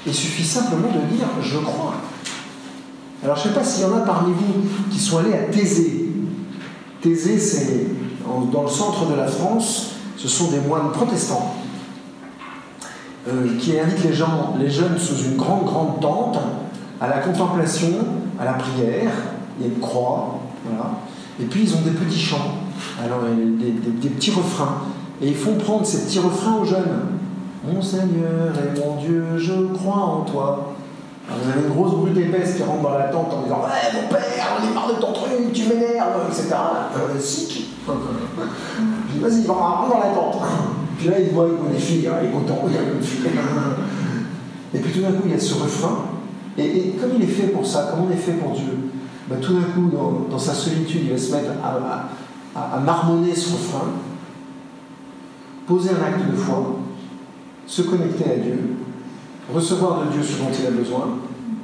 [0.05, 1.95] Il suffit simplement de dire je crois.
[3.23, 5.43] Alors je ne sais pas s'il y en a parmi vous qui sont allés à
[5.43, 6.09] Thésée.
[7.01, 7.87] Thésée, c'est
[8.51, 11.55] dans le centre de la France, ce sont des moines protestants
[13.27, 16.39] euh, qui invitent les gens, les jeunes sous une grande, grande tente
[16.99, 17.89] à la contemplation,
[18.39, 19.11] à la prière,
[19.59, 20.91] il y a une croix, voilà.
[21.39, 22.55] Et puis ils ont des petits chants,
[23.03, 24.81] alors des, des petits refrains,
[25.21, 26.99] et ils font prendre ces petits refrains aux jeunes.
[27.63, 30.73] Mon Seigneur et mon Dieu, je crois en toi.
[31.29, 34.07] vous avez une grosse brute épaisse qui rentre dans la tente en disant Ouais, mon
[34.07, 36.55] père, on est marre de ton truc, tu m'énerves, etc.
[36.97, 37.69] Euh, sick.
[37.87, 40.41] Je dis Vas-y, rentre dans la tente.
[40.97, 43.25] Puis là, il voit, il des filles, il est content, il y a une fille.
[44.73, 46.05] Et puis tout d'un coup, il y a ce refrain.
[46.57, 48.89] Et, comme il est fait pour ça, comme on est fait pour Dieu,
[49.29, 49.89] bah, tout d'un coup,
[50.29, 53.87] dans, sa solitude, il va se mettre à, à marmonner ce refrain,
[55.67, 56.77] poser un acte de foi
[57.71, 58.75] se connecter à Dieu,
[59.53, 61.07] recevoir de Dieu ce dont il a besoin,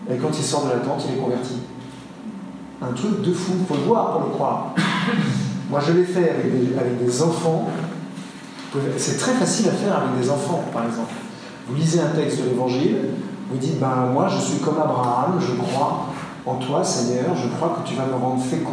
[0.09, 1.55] et quand il sort de la tente, il est converti.
[2.81, 4.73] Un truc de fou, faut le voir pour le croire.
[5.69, 7.67] Moi, je l'ai fait avec des, enfants.
[8.95, 11.11] C'est très facile à faire avec des enfants, par exemple.
[11.67, 12.97] Vous lisez un texte de l'Évangile,
[13.51, 16.07] vous dites, ben moi, je suis comme Abraham, je crois
[16.47, 18.71] en toi, Seigneur, je crois que tu vas me rendre fécond.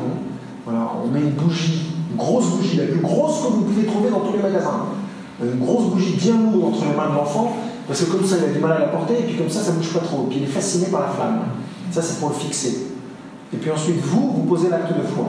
[0.64, 4.10] Voilà, on met une bougie, une grosse bougie, la plus grosse que vous pouvez trouver
[4.10, 4.86] dans tous les magasins
[5.42, 7.56] une grosse bougie bien lourde entre les mains de l'enfant,
[7.86, 9.60] parce que comme ça, il a du mal à la porter, et puis comme ça,
[9.60, 10.26] ça ne bouge pas trop.
[10.28, 11.40] Puis il est fasciné par la flamme.
[11.90, 12.86] Ça, c'est pour le fixer.
[13.52, 15.28] Et puis ensuite, vous, vous posez l'acte de foi.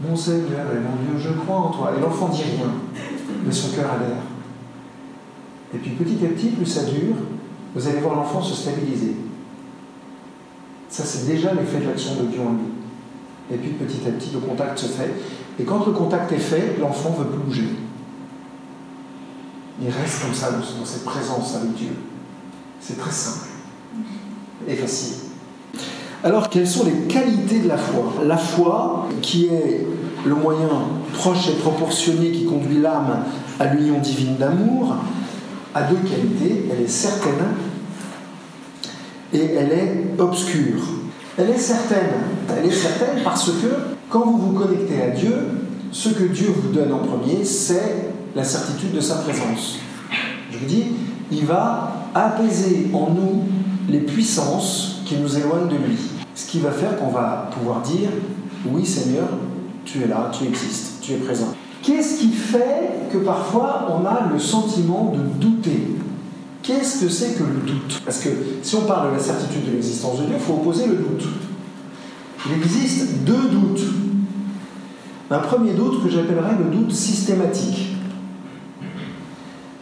[0.00, 1.92] Mon Seigneur et mon Dieu, je crois en toi.
[1.96, 2.70] Et l'enfant dit rien,
[3.44, 4.22] mais son cœur adhère.
[5.74, 7.16] Et puis petit à petit, plus ça dure,
[7.74, 9.16] vous allez voir l'enfant se stabiliser.
[10.92, 12.70] Ça, c'est déjà l'effet de l'action de Dieu en lui.
[13.50, 15.10] Et puis petit à petit, le contact se fait.
[15.58, 17.68] Et quand le contact est fait, l'enfant veut plus bouger
[19.80, 21.92] il reste comme ça dans cette présence avec Dieu.
[22.80, 23.46] C'est très simple
[24.68, 25.16] et facile.
[26.24, 28.12] Alors, quelles sont les qualités de la foi?
[28.24, 29.86] La foi, qui est
[30.24, 30.68] le moyen
[31.14, 33.24] proche et proportionné qui conduit l'âme
[33.58, 34.94] à l'union divine d'amour,
[35.74, 36.68] a deux qualités.
[36.70, 37.42] Elle est certaine
[39.32, 40.82] et elle est obscure.
[41.38, 42.10] Elle est certaine.
[42.48, 43.68] Elle est certaine parce que
[44.10, 45.34] quand vous vous connectez à Dieu,
[45.90, 49.78] ce que Dieu vous donne en premier, c'est la certitude de sa présence.
[50.50, 50.84] Je vous dis,
[51.30, 53.44] il va apaiser en nous
[53.88, 55.98] les puissances qui nous éloignent de lui.
[56.34, 58.10] Ce qui va faire qu'on va pouvoir dire,
[58.70, 59.28] oui Seigneur,
[59.84, 61.54] tu es là, tu existes, tu es présent.
[61.82, 65.96] Qu'est-ce qui fait que parfois on a le sentiment de douter?
[66.62, 68.02] Qu'est-ce que c'est que le doute?
[68.04, 68.28] Parce que
[68.62, 71.24] si on parle de la certitude de l'existence de Dieu, il faut opposer le doute.
[72.46, 73.82] Il existe deux doutes.
[75.30, 77.96] Un premier doute que j'appellerais le doute systématique.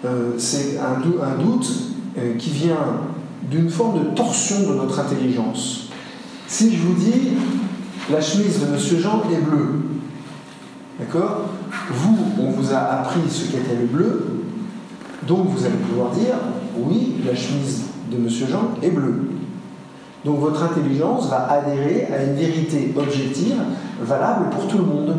[0.06, 1.00] Euh, c'est un,
[1.38, 1.70] doute
[2.16, 3.00] euh, qui vient
[3.50, 5.88] d'une forme de torsion de notre intelligence.
[6.46, 7.32] Si je vous dis
[8.10, 9.82] la chemise de Monsieur Jean est bleue,
[10.98, 11.50] d'accord?
[11.90, 14.40] Vous, on vous a appris ce qu'était le bleu,
[15.26, 16.34] donc vous allez pouvoir dire
[16.76, 19.30] oui, la chemise de Monsieur Jean est bleue.
[20.24, 23.56] Donc votre intelligence va adhérer à une vérité objective
[24.02, 25.16] valable pour tout le monde.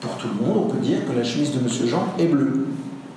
[0.00, 2.66] Pour tout le monde, on peut dire que la chemise de Monsieur Jean est bleue.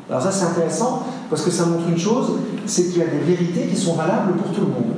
[0.09, 2.33] Alors ça c'est intéressant parce que ça montre une chose,
[2.65, 4.93] c'est qu'il y a des vérités qui sont valables pour tout le monde.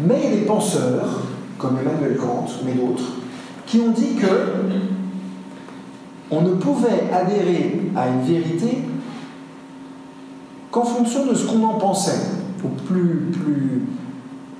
[0.00, 1.20] Mais il y a des penseurs,
[1.58, 3.04] comme Emmanuel Kant, mais d'autres,
[3.66, 4.26] qui ont dit que
[6.30, 8.82] on ne pouvait adhérer à une vérité
[10.70, 12.20] qu'en fonction de ce qu'on en pensait.
[12.64, 13.82] Ou plus, plus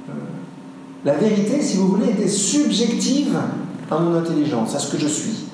[0.08, 0.12] euh,
[1.04, 3.36] la vérité, si vous voulez, était subjective
[3.90, 5.44] à mon intelligence, à ce que je suis.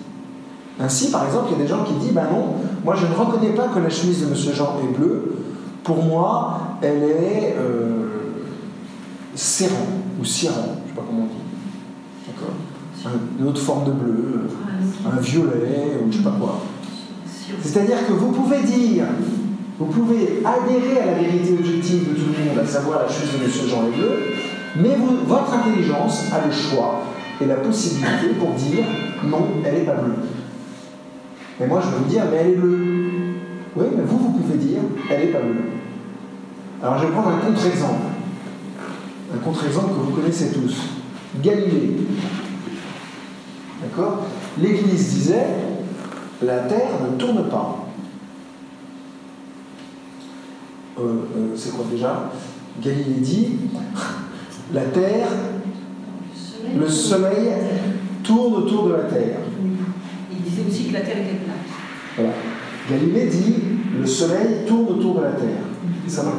[0.79, 3.15] Ainsi, par exemple, il y a des gens qui disent Ben non, moi je ne
[3.15, 4.35] reconnais pas que la chemise de M.
[4.55, 5.37] Jean est bleue.
[5.83, 8.07] Pour moi, elle est euh,
[9.35, 9.87] serrant
[10.21, 12.27] ou cirant, je ne sais pas comment on dit.
[12.27, 13.13] D'accord?
[13.39, 14.49] Une autre forme de bleu,
[15.07, 16.61] un violet ou je ne sais pas quoi.
[17.63, 19.05] C'est-à-dire que vous pouvez dire,
[19.79, 23.33] vous pouvez adhérer à la vérité objective de tout le monde, à savoir la chemise
[23.33, 23.69] de M.
[23.69, 24.19] Jean est bleue,
[24.77, 27.03] mais votre intelligence a le choix
[27.41, 28.85] et la possibilité pour dire
[29.25, 30.15] non, elle n'est pas bleue.
[31.61, 33.11] Et moi, je vais vous dire, mais elle est bleue.
[33.77, 35.65] Oui, mais vous, vous pouvez dire, elle n'est pas bleue.
[36.83, 38.03] Alors, je vais prendre un contre-exemple.
[39.35, 40.77] Un contre-exemple que vous connaissez tous.
[41.43, 41.97] Galilée.
[43.83, 44.23] D'accord?
[44.59, 45.47] L'Église disait,
[46.43, 47.87] la Terre ne tourne pas.
[47.87, 47.95] Euh,
[50.69, 50.86] euh,
[51.55, 52.31] c'est quoi déjà?
[52.83, 53.49] Galilée dit,
[54.73, 55.29] la Terre,
[56.79, 57.53] le soleil
[58.23, 59.39] tourne autour de la terre.
[60.31, 61.57] Il disait aussi que la Terre était plate.
[62.17, 62.33] Voilà.
[62.91, 63.55] Galilée dit
[63.99, 65.63] le soleil tourne autour de la terre.
[66.07, 66.33] Ça va?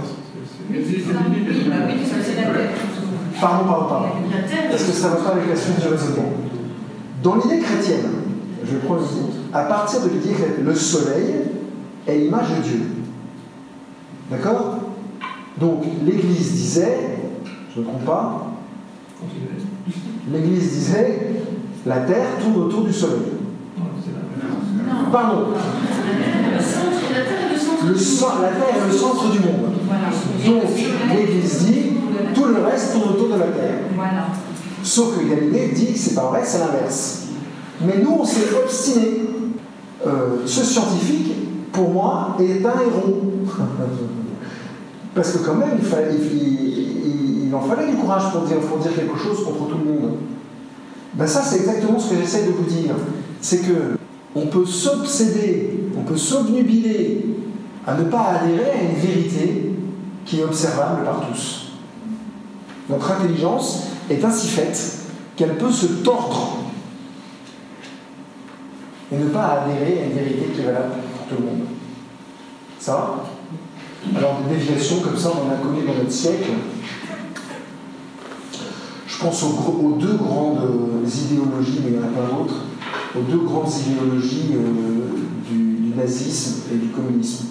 [0.70, 2.70] Oui, oui, ça c'est la Terre.
[3.40, 4.08] Pardon, pardon, pardon.
[4.74, 6.34] Est-ce que ça va pas avec la suite du raisonnement?
[7.24, 8.08] Dans l'idée chrétienne,
[8.66, 11.36] je vais prendre une minute, à partir de l'idée chrétienne, le soleil
[12.08, 12.82] est l'image de Dieu.
[14.30, 14.80] D'accord?
[15.60, 16.98] Donc l'Église disait,
[17.74, 18.52] je ne me trompe pas,
[20.32, 21.42] l'Église disait,
[21.86, 23.22] la terre tourne autour du soleil.
[23.78, 25.12] non.
[25.12, 25.48] Pardon,
[27.86, 29.32] la Terre est le centre.
[29.32, 29.74] du monde.
[30.46, 30.64] Donc
[31.16, 31.84] l'Église dit,
[32.36, 33.80] tout le reste tourne autour de la terre.
[34.84, 37.24] Sauf que Galilée dit que c'est pas vrai, c'est l'inverse.
[37.82, 39.24] Mais nous, on s'est obstiné.
[40.06, 41.34] Euh, ce scientifique,
[41.78, 43.22] pour moi, est un héros.
[45.14, 49.46] Parce que quand même, il, en fallait du courage pour dire, pour dire quelque chose
[49.46, 50.14] contre tout le monde.
[51.14, 52.96] Ben ça, c'est exactement ce que j'essaie de vous dire.
[53.42, 53.96] C'est que
[54.36, 57.26] on peut s'obséder, on peut s'obnubiler
[57.86, 59.72] à ne pas adhérer à une vérité
[60.26, 61.74] qui est observable par tous.
[62.90, 64.98] Notre intelligence est ainsi faite
[65.36, 66.58] qu'elle peut se tordre
[69.12, 71.66] et ne pas adhérer à une vérité qui est valable pour tout le monde.
[72.80, 76.52] Ça va Alors des déviations comme ça, on en a connu dans notre siècle.
[79.08, 82.66] Je pense aux, deux grandes euh, idéologies, mais il n'y en a pas d'autres,
[83.18, 87.46] aux deux grandes idéologies euh, du, nazisme et du communisme.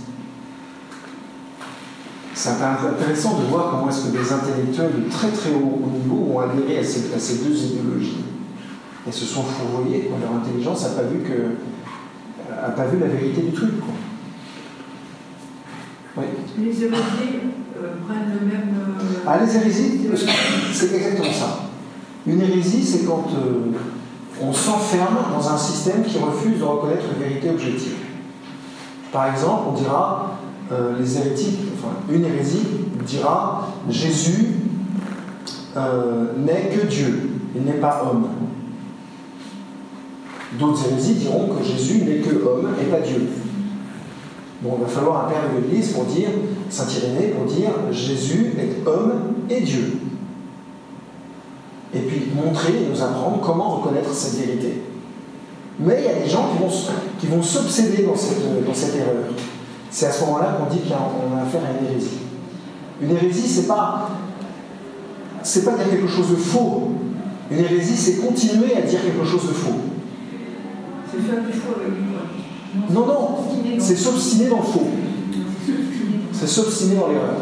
[2.32, 6.38] C'est intéressant de voir comment est-ce que des intellectuels de très très haut niveau ont
[6.38, 8.18] adhéré à ces deux idéologies
[9.08, 10.02] et se sont fourvoyés.
[10.08, 10.18] quoi.
[10.20, 11.56] Leur intelligence n'a pas vu que
[12.52, 13.80] a pas vu la vérité du truc.
[13.80, 13.94] Quoi.
[16.18, 16.24] Oui.
[16.58, 17.40] Les hérésies
[17.76, 18.74] euh, prennent le même.
[18.78, 20.00] euh, Ah, les hérésies,
[20.72, 21.58] c'est exactement ça.
[22.26, 23.72] Une hérésie, c'est quand euh,
[24.42, 27.94] on s'enferme dans un système qui refuse de reconnaître une vérité objective.
[29.12, 30.38] Par exemple, on dira,
[30.98, 32.66] les hérétiques, enfin, une hérésie
[33.06, 34.48] dira Jésus
[35.76, 38.26] n'est que Dieu, il n'est pas homme.
[40.58, 43.28] D'autres hérésies diront que Jésus n'est que homme et pas Dieu.
[44.62, 46.28] Bon, il va falloir un de l'Église pour dire,
[46.70, 49.98] Saint Irénée, pour dire Jésus est homme et Dieu.
[51.94, 54.82] Et puis montrer et nous apprendre comment reconnaître cette vérité.
[55.78, 56.48] Mais il y a des gens
[57.20, 59.24] qui vont, s'obséder dans cette, dans cette erreur.
[59.90, 62.18] C'est à ce moment-là qu'on dit qu'on a affaire à une hérésie.
[63.02, 64.10] Une hérésie, c'est pas,
[65.42, 66.92] c'est pas dire quelque chose de faux.
[67.50, 69.74] Une hérésie, c'est continuer à dire quelque chose de faux.
[71.16, 72.92] C'est faire du faux avec du vrai.
[72.92, 74.88] Non, non, c'est s'obstiner dans le faux.
[76.32, 77.36] C'est s'obstiner dans l'erreur.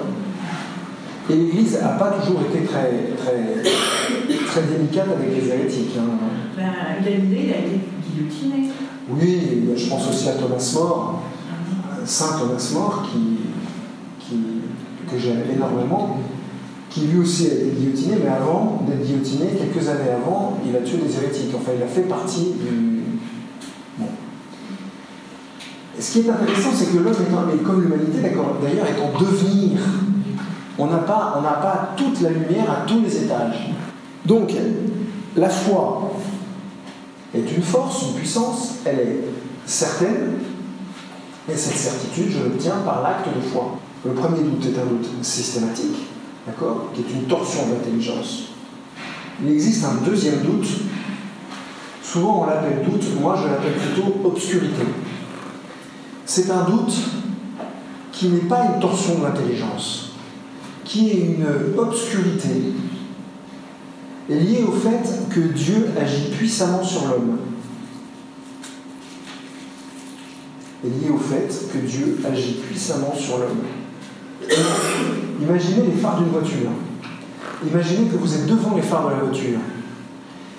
[1.30, 3.62] Et l'Église n'a pas toujours été très, très,
[4.46, 5.96] très délicate avec les hérétiques.
[5.98, 6.18] hein.
[6.56, 7.80] Ben, Galilée, il a été
[8.14, 8.70] guillotiné.
[9.10, 11.22] Oui, je pense aussi à Thomas More,
[12.04, 13.38] Saint Thomas More, qui,
[14.20, 14.37] qui,
[15.10, 16.18] que j'aime énormément,
[16.90, 20.80] qui lui aussi a été guillotiné, mais avant d'être guillotiné, quelques années avant, il a
[20.80, 21.52] tué des hérétiques.
[21.56, 23.00] Enfin, il a fait partie du.
[23.98, 24.06] Bon.
[25.94, 27.14] Et ce qui est intéressant, c'est que l'homme,
[27.55, 29.81] et comme l'humanité, d'ailleurs, est en devenir.
[30.79, 33.73] On n'a pas, pas toute la lumière à tous les étages.
[34.27, 34.53] Donc,
[35.35, 36.12] la foi
[37.35, 39.21] est une force, une puissance, elle est
[39.64, 40.40] certaine,
[41.49, 43.79] et cette certitude, je l'obtiens par l'acte de foi.
[44.05, 45.97] Le premier doute est un doute systématique,
[46.47, 48.51] d'accord, qui est une torsion de l'intelligence.
[49.43, 50.69] Il existe un deuxième doute,
[52.03, 54.83] souvent on l'appelle doute, moi je l'appelle plutôt obscurité.
[56.26, 56.94] C'est un doute
[58.12, 60.12] qui n'est pas une torsion de l'intelligence,
[60.84, 61.46] qui est une
[61.78, 62.72] obscurité
[64.28, 67.38] liée au fait que Dieu agit puissamment sur l'homme.
[70.84, 73.64] Est liée au fait que Dieu agit puissamment sur l'homme.
[75.42, 76.70] Imaginez les phares d'une voiture.
[77.66, 79.58] Imaginez que vous êtes devant les phares de la voiture.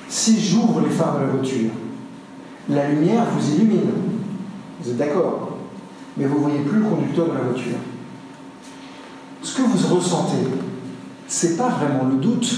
[0.08, 1.72] Si j'ouvre les phares de la voiture,
[2.70, 3.92] la lumière vous illumine.
[4.82, 5.45] Vous êtes d'accord?
[6.18, 7.78] Mais vous ne voyez plus le conducteur de la voiture.
[9.42, 10.48] Ce que vous ressentez,
[11.28, 12.52] c'est pas vraiment le doute,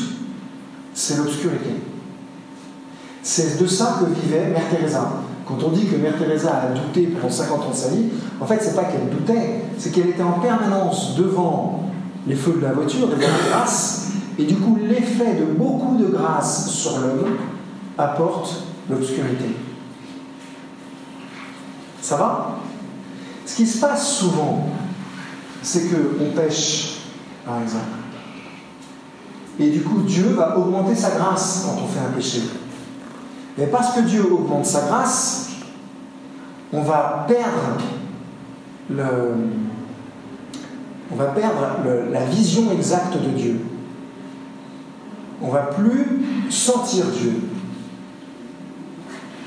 [0.94, 1.72] c'est l'obscurité.
[3.24, 5.12] C'est de ça que vivait Mère Teresa.
[5.46, 8.06] Quand on dit que Mère Teresa a douté pendant 50 ans de sa vie,
[8.40, 11.90] en fait, c'est pas qu'elle doutait, c'est qu'elle était en permanence devant
[12.26, 16.06] les feux de la voiture, devant la grâce, et du coup, l'effet de beaucoup de
[16.06, 17.38] grâce sur l'homme
[17.98, 19.56] apporte l'obscurité.
[22.02, 22.57] Ça va?
[23.48, 24.68] Ce qui se passe souvent,
[25.64, 26.98] c'est qu'on pêche,
[27.46, 27.86] par exemple.
[29.58, 32.42] Et du coup, Dieu va augmenter sa grâce quand on fait un péché.
[33.58, 35.52] Mais parce que Dieu augmente sa grâce,
[36.74, 37.78] on va perdre
[41.10, 41.78] on va perdre
[42.12, 43.62] la vision exacte de Dieu.
[45.42, 47.42] On va plus sentir Dieu.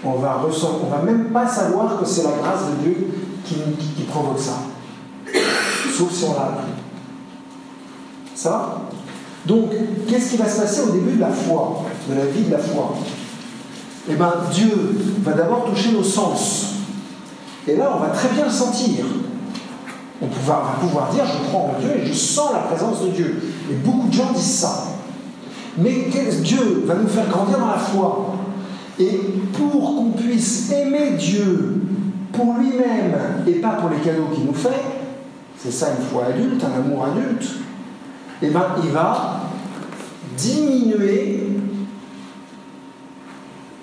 [0.02, 3.19] On va on va même pas savoir que c'est la grâce de Dieu
[3.54, 4.58] qui, provoque ça.
[5.96, 6.72] Sauf si on l'a appris.
[8.34, 8.82] Ça va
[9.46, 9.70] Donc,
[10.08, 12.58] qu'est-ce qui va se passer au début de la foi, de la vie de la
[12.58, 12.96] foi?
[14.08, 16.66] Eh bien, Dieu va d'abord toucher nos sens.
[17.68, 19.04] Et là, on va très bien le sentir.
[20.22, 23.42] On va pouvoir dire, je crois en Dieu et je sens la présence de Dieu.
[23.70, 24.86] Et beaucoup de gens disent ça.
[25.78, 26.08] Mais
[26.42, 28.34] Dieu va nous faire grandir dans la foi.
[28.98, 29.18] Et
[29.54, 31.80] pour qu'on puisse aimer Dieu
[32.32, 34.82] pour lui-même et pas pour les cadeaux qu'il nous fait,
[35.58, 37.46] c'est ça une foi adulte, un amour adulte,
[38.42, 39.42] eh ben, il va
[40.36, 41.48] diminuer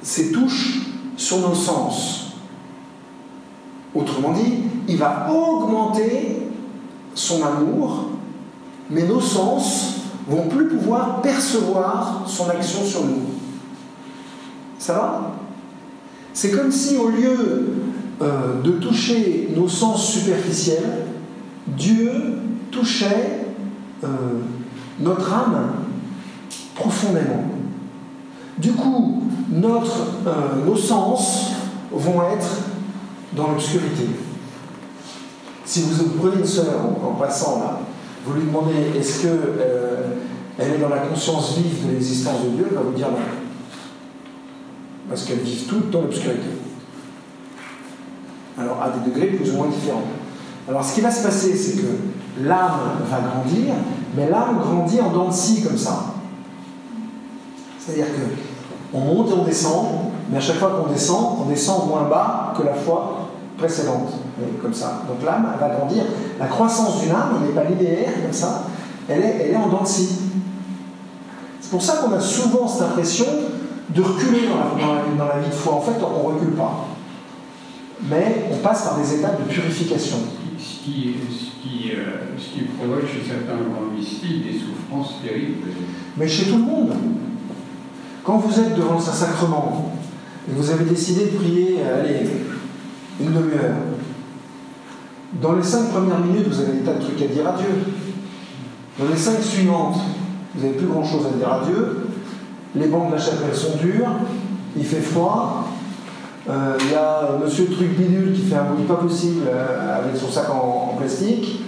[0.02, 0.80] ses touches
[1.16, 2.34] sur nos sens.
[3.94, 6.48] Autrement dit, il va augmenter
[7.14, 8.10] son amour,
[8.90, 9.96] mais nos sens
[10.28, 13.22] vont plus pouvoir percevoir son action sur nous.
[14.80, 15.32] Ça va?
[16.34, 17.74] C'est comme si au lieu
[18.20, 21.06] euh, de toucher nos sens superficiels,
[21.68, 22.12] Dieu
[22.72, 23.46] touchait
[24.04, 24.08] euh,
[25.00, 25.74] notre âme
[26.74, 27.44] profondément.
[28.58, 29.22] Du coup,
[29.54, 31.52] euh, nos sens
[31.92, 32.48] vont être
[33.34, 34.08] dans l'obscurité.
[35.64, 37.82] Si vous prenez une sœur en, passant là,
[38.26, 39.30] vous lui demandez est-ce que
[40.58, 43.18] elle est dans la conscience vive de l'existence de Dieu, elle va vous dire non.
[45.08, 46.48] Parce qu'elles vivent toutes dans l'obscurité.
[48.60, 50.02] Alors à des degrés plus ou moins différents.
[50.68, 51.88] Alors ce qui va se passer, c'est que
[52.42, 53.74] l'âme va grandir,
[54.16, 56.06] mais l'âme grandit en dents de scie comme ça.
[57.80, 58.22] C'est-à-dire que
[58.94, 59.86] on monte et on descend,
[60.30, 64.14] mais à chaque fois qu'on descend, on descend moins bas que la fois précédente.
[64.62, 65.02] Comme ça.
[65.08, 66.04] Donc l'âme elle va grandir.
[66.40, 68.64] La croissance d'une âme n'est pas linéaire comme ça,
[69.10, 70.20] elle est, elle est en dents de scie.
[71.60, 73.26] C'est pour ça qu'on a souvent cette impression
[73.90, 75.74] de reculer dans la, dans la- dans la vie de foi.
[75.76, 76.86] En fait, on ne recule pas.
[78.04, 80.18] Mais on passe par des étapes de purification.
[80.60, 85.68] Ce qui, ce, qui, euh, ce qui provoque chez certains grands mystiques des souffrances terribles.
[86.18, 86.92] Mais chez tout le monde.
[88.24, 89.94] Quand vous êtes devant un sacrement
[90.50, 92.28] et vous avez décidé de prier, allez,
[93.20, 93.76] une demi-heure,
[95.42, 97.68] dans les cinq premières minutes, vous avez des tas de trucs à dire à Dieu.
[99.00, 99.98] Dans les cinq suivantes,
[100.56, 102.08] vous n'avez plus grand-chose à dire à Dieu.
[102.76, 104.08] Les bancs de la chapelle sont durs,
[104.76, 105.67] il fait froid.
[106.50, 110.00] Euh, Il y a euh, monsieur truc bidule qui fait un bruit pas possible euh,
[110.00, 111.62] avec son sac en, plastique.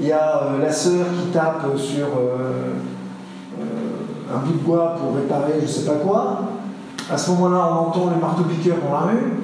[0.00, 2.06] Il y a la sœur qui tape sur
[4.34, 6.40] un bout de bois pour réparer je sais pas quoi.
[7.08, 9.34] À ce moment-là, on entend les marteaux-piqueurs dans la rue.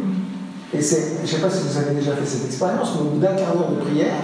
[0.75, 3.11] Et c'est, je ne sais pas si vous avez déjà fait cette expérience, mais au
[3.13, 4.17] bout d'un quart d'heure de prière,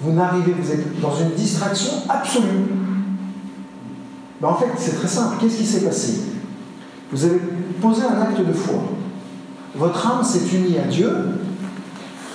[0.00, 2.70] vous n'arrivez, vous êtes dans une distraction absolue.
[4.40, 5.36] Ben, en fait, c'est très simple.
[5.40, 6.20] Qu'est-ce qui s'est passé?
[7.12, 7.40] Vous avez
[7.82, 8.80] posé un acte de foi.
[9.76, 11.10] Votre âme s'est unie à Dieu.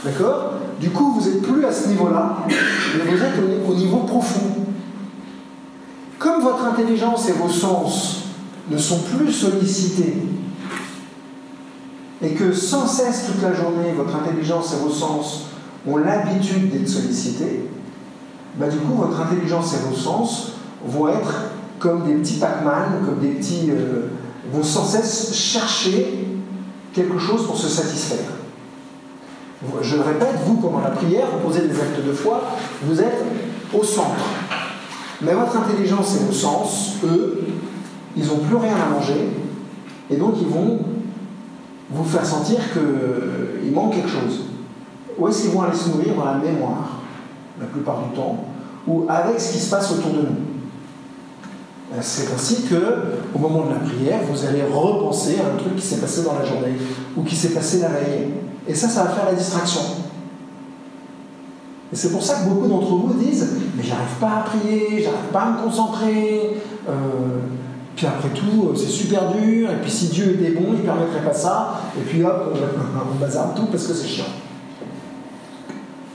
[0.03, 0.53] D'accord?
[0.79, 3.33] Du coup, vous n'êtes plus à ce niveau-là, mais vous êtes
[3.67, 4.65] au- au niveau profond.
[6.17, 8.23] Comme votre intelligence et vos sens
[8.69, 10.17] ne sont plus sollicités,
[12.23, 15.45] et que sans cesse toute la journée, votre intelligence et vos sens
[15.87, 17.67] ont l'habitude d'être sollicités,
[18.57, 20.51] bah du coup, votre intelligence et vos sens
[20.85, 21.33] vont être
[21.79, 23.69] comme des petits Pac-Man, comme des petits.
[23.71, 24.07] euh,
[24.51, 26.27] vont sans cesse chercher
[26.93, 28.25] quelque chose pour se satisfaire.
[29.81, 32.41] Je le répète, vous, pendant la prière, vous posez des actes de foi,
[32.83, 33.23] vous êtes
[33.73, 34.25] au centre.
[35.21, 37.43] Mais votre intelligence et vos sens, eux,
[38.17, 39.29] ils n'ont plus rien à manger,
[40.09, 40.79] et donc ils vont
[41.91, 44.45] vous faire sentir qu'il manque quelque chose.
[45.17, 47.01] Où est-ce qu'ils vont aller se nourrir dans la mémoire,
[47.59, 48.45] la plupart du temps,
[48.87, 50.50] ou avec ce qui se passe autour de nous?
[51.99, 52.75] C'est ainsi que,
[53.35, 56.35] au moment de la prière, vous allez repenser à un truc qui s'est passé dans
[56.39, 56.75] la journée
[57.17, 58.29] ou qui s'est passé la veille.
[58.67, 59.81] Et ça, ça va faire la distraction.
[61.91, 65.31] Et c'est pour ça que beaucoup d'entre vous disent Mais j'arrive pas à prier, j'arrive
[65.33, 66.57] pas à me concentrer.
[66.87, 66.93] euh,
[67.95, 69.69] puis après tout, euh, c'est super dur.
[69.69, 71.81] Et puis si Dieu était bon, il permettrait pas ça.
[71.97, 74.25] Et puis hop, on bazarde tout parce que c'est chiant.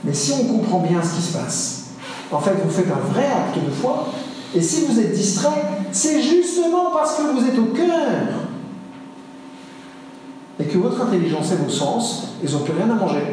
[0.03, 1.89] Mais si on comprend bien ce qui se passe,
[2.31, 4.07] en fait, vous faites un vrai acte de foi.
[4.55, 8.45] Et si vous êtes distrait, c'est justement parce que vous êtes au cœur
[10.59, 13.23] et que votre intelligence et vos sens, ils n'ont plus rien à manger.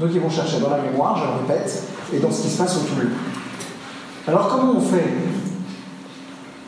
[0.00, 1.82] Donc ils vont chercher dans la mémoire, je le répète,
[2.14, 3.10] et dans ce qui se passe autour d'eux.
[4.26, 5.14] Alors comment on fait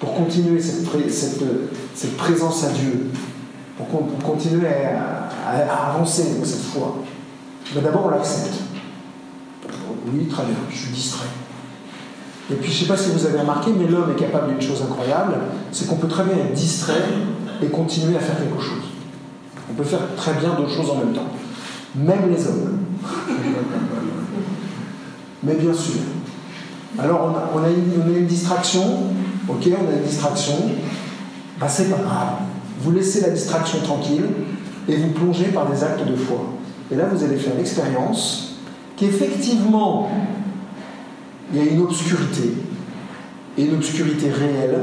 [0.01, 1.43] pour continuer cette, pré- cette,
[1.95, 3.11] cette présence à Dieu
[3.77, 3.87] pour,
[4.23, 6.97] continuer à, avancer dans cette foi?
[7.75, 8.55] Mais D'abord, on l'accepte.
[10.13, 11.27] Oui, très bien, je suis distrait.
[12.51, 14.61] Et puis, je ne sais pas si vous avez remarqué, mais l'homme est capable d'une
[14.61, 15.35] chose incroyable,
[15.71, 17.05] c'est qu'on peut très bien être distrait
[17.63, 18.83] et continuer à faire quelque chose.
[19.71, 21.29] On peut faire très bien d'autres choses en même temps.
[21.95, 22.79] Même les hommes.
[25.43, 26.01] Mais bien sûr.
[26.99, 28.83] Alors, on a, une distraction,
[29.49, 30.55] ok, on a une distraction,
[31.59, 32.35] bah, c'est pas grave.
[32.81, 34.25] Vous laissez la distraction tranquille
[34.89, 36.39] et vous plongez par des actes de foi.
[36.91, 38.57] Et là, vous allez faire l'expérience
[38.97, 40.11] qu'effectivement,
[41.53, 42.55] il y a une obscurité,
[43.59, 44.79] et une obscurité réelle,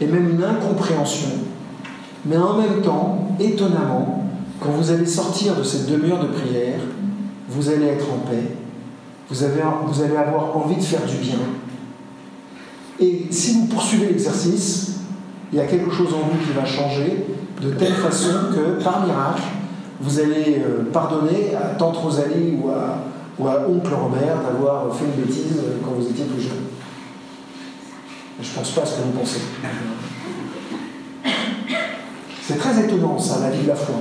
[0.00, 1.28] et même une incompréhension.
[2.26, 4.28] Mais en même temps, étonnamment,
[4.60, 6.80] quand vous allez sortir de cette demi-heure de prière,
[7.48, 8.56] vous allez être en paix,
[9.28, 11.38] vous, avez, allez avoir envie de faire du bien.
[13.00, 15.00] Et si vous poursuivez l'exercice,
[15.52, 17.26] il y a quelque chose en vous qui va changer
[17.60, 19.42] de telle façon que, par miracle,
[20.00, 22.98] vous allez euh, pardonner à tante Rosalie ou à,
[23.38, 26.64] ou à oncle Robert d'avoir fait une bêtise euh, quand vous étiez plus jeune.
[28.40, 29.40] Je ne pense pas à ce que vous pensez.
[32.42, 33.94] C'est très étonnant, ça, la vie de la foi.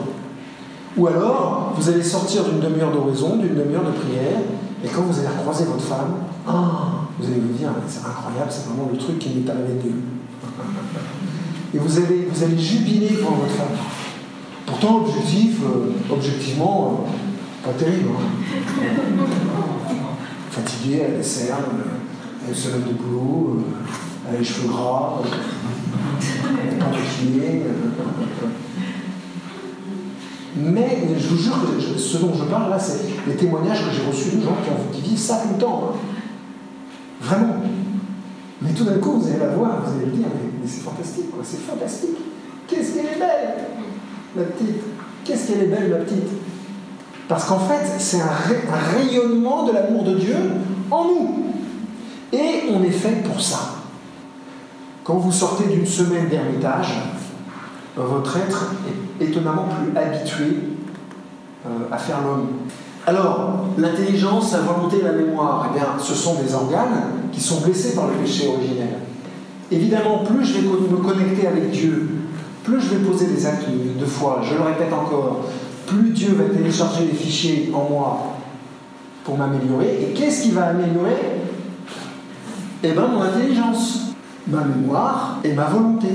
[0.97, 4.39] Ou alors, vous allez sortir d'une demi-heure d'oraison, d'une demi-heure de prière,
[4.83, 6.15] et quand vous allez croiser votre femme,
[6.47, 9.91] ah, vous allez vous dire, c'est incroyable, c'est vraiment le truc qui m'est arrivé de.
[11.75, 13.77] Et vous allez, vous allez jubiler devant votre femme.
[14.65, 17.32] Pourtant, objectif, euh, objectivement, euh,
[17.63, 18.09] pas terrible.
[18.09, 19.25] Hein.
[20.51, 24.45] Fatiguée, elle a des cernes, euh, elle se lève de boulot, euh, elle a les
[24.45, 25.27] cheveux gras, euh,
[26.61, 27.63] elle n'est pas maquillée.
[27.65, 28.47] euh.
[30.55, 34.05] Mais je vous jure que ce dont je parle là, c'est les témoignages que j'ai
[34.05, 35.93] reçus de gens qui, ont- qui vivent ça tout le temps.
[35.93, 35.97] hein.
[37.21, 37.55] Vraiment.
[38.61, 40.81] Mais tout d'un coup, vous allez la voir, vous allez le dire, mais, mais c'est
[40.81, 42.17] fantastique, quoi, c'est fantastique.
[42.67, 43.55] Qu'est-ce qu'elle est belle,
[44.37, 44.81] la petite.
[45.25, 46.23] Qu'est-ce qu'elle est belle, la petite.
[47.27, 50.35] Parce qu'en fait, c'est un, ray- un rayonnement de l'amour de Dieu
[50.91, 51.43] en nous.
[52.31, 53.59] Et on est fait pour ça.
[55.03, 56.93] Quand vous sortez d'une semaine d'ermitage,
[57.95, 58.73] votre être
[59.19, 60.57] est étonnamment plus habitué
[61.65, 62.47] euh, à faire l'homme.
[63.05, 67.95] Alors, l'intelligence, la volonté la mémoire, eh bien, ce sont des organes qui sont blessés
[67.95, 68.99] par le péché originel.
[69.71, 72.09] Évidemment, plus je vais me connecter avec Dieu,
[72.63, 75.41] plus je vais poser des actes de foi, je le répète encore,
[75.87, 78.35] plus Dieu va télécharger des fichiers en moi
[79.23, 79.99] pour m'améliorer.
[80.01, 81.41] Et qu'est-ce qui va améliorer?
[82.83, 84.13] Eh bien, mon intelligence,
[84.47, 86.09] ma mémoire et ma volonté.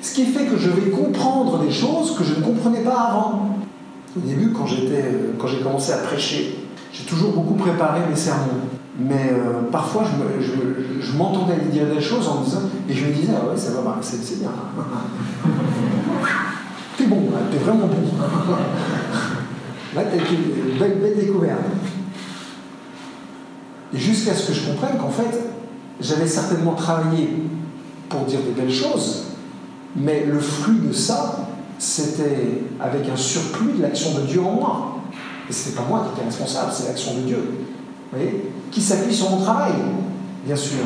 [0.00, 3.58] Ce qui fait que je vais comprendre des choses que je ne comprenais pas avant.
[4.16, 6.58] Au début, quand euh, j'ai commencé à prêcher,
[6.92, 8.62] j'ai toujours beaucoup préparé mes sermons.
[8.98, 12.94] Mais euh, parfois, je, me- je me- je m'entendais dire des choses en disant, et
[12.94, 14.50] je me disais, ah ouais, ça va, c'est, c'est bien.
[17.08, 17.96] bon, t'es vraiment bon.
[19.94, 21.58] Là, t'as une belle, découverte.
[23.94, 25.38] Et jusqu'à ce que je comprenne qu'en fait,
[26.00, 27.30] j'avais certainement travaillé
[28.08, 29.24] pour dire des belles choses,
[29.96, 31.48] mais le fruit de ça,
[31.78, 34.98] c'était avec un surplus de l'action de Dieu en moi.
[35.48, 37.38] Et ce n'était pas moi qui étais responsable, c'est l'action de Dieu.
[38.12, 38.50] Vous voyez?
[38.70, 39.72] Qui s'appuie sur mon travail,
[40.44, 40.78] bien sûr.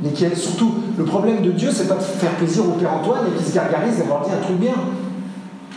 [0.00, 2.92] Mais qui est surtout, le problème de Dieu, c'est pas de faire plaisir au Père
[2.92, 4.74] Antoine et qu'il se gargarise d'avoir dit un truc bien.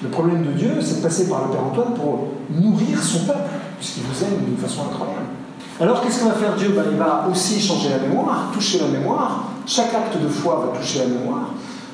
[0.03, 3.49] Le problème de Dieu, c'est de passer par le Père Antoine pour nourrir son peuple,
[3.79, 5.25] puisqu'il vous aime d'une façon incroyable.
[5.79, 6.73] Alors qu'est-ce que va faire Dieu?
[6.75, 9.45] Ben, Il va aussi changer la mémoire, toucher la mémoire.
[9.65, 11.49] Chaque acte de foi va toucher la mémoire.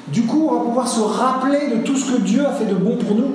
[0.09, 2.75] Du coup, on va pouvoir se rappeler de tout ce que Dieu a fait de
[2.75, 3.31] bon pour nous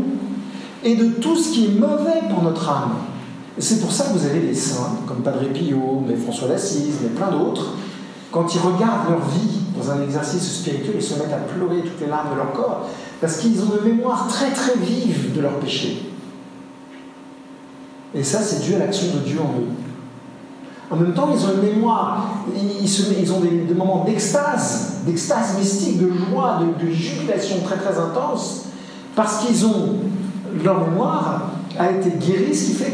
[0.85, 2.93] et de tout ce qui est mauvais pour notre âme.
[3.59, 7.11] C'est pour ça que vous avez des saints, comme Padre Pio, mais François d'Assise, mais
[7.11, 7.75] plein d'autres,
[8.33, 12.01] quand ils regardent leur vie dans un exercice spirituel, ils se mettent à pleurer toutes
[12.01, 12.89] les larmes de leur corps,
[13.21, 16.11] parce qu'ils ont une mémoire très très vive de leur péché.
[18.15, 19.69] Et ça, c'est dû à l'action de Dieu en eux.
[20.91, 25.99] En même temps, ils ont une mémoire, ils, ont des, des moments d'extase, d'extase mystique,
[25.99, 28.67] de joie, de, de jubilation très très intense,
[29.15, 29.95] parce qu'ils ont,
[30.63, 32.93] leur mémoire a été guérie, ce qui fait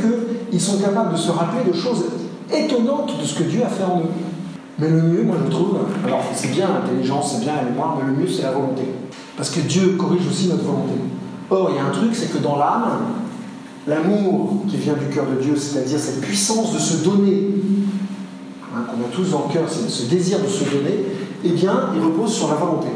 [0.51, 2.05] qu'ils sont capables de se rappeler de choses
[2.53, 4.28] étonnantes de ce que Dieu a fait en eux.
[4.79, 8.07] Mais le mieux, moi je trouve, alors c'est bien l'intelligence, c'est bien la mémoire, mais
[8.13, 8.83] le mieux c'est la volonté.
[9.37, 10.95] Parce que Dieu corrige aussi notre volonté.
[11.51, 12.99] Or, il y a un truc, c'est que dans l'âme,
[13.87, 17.55] l'amour qui vient du cœur de Dieu, c'est-à-dire cette puissance de se donner,
[18.75, 21.07] hein, qu'on a tous dans le cœur, c'est ce désir de se donner,
[21.45, 22.89] eh bien, il repose sur la volonté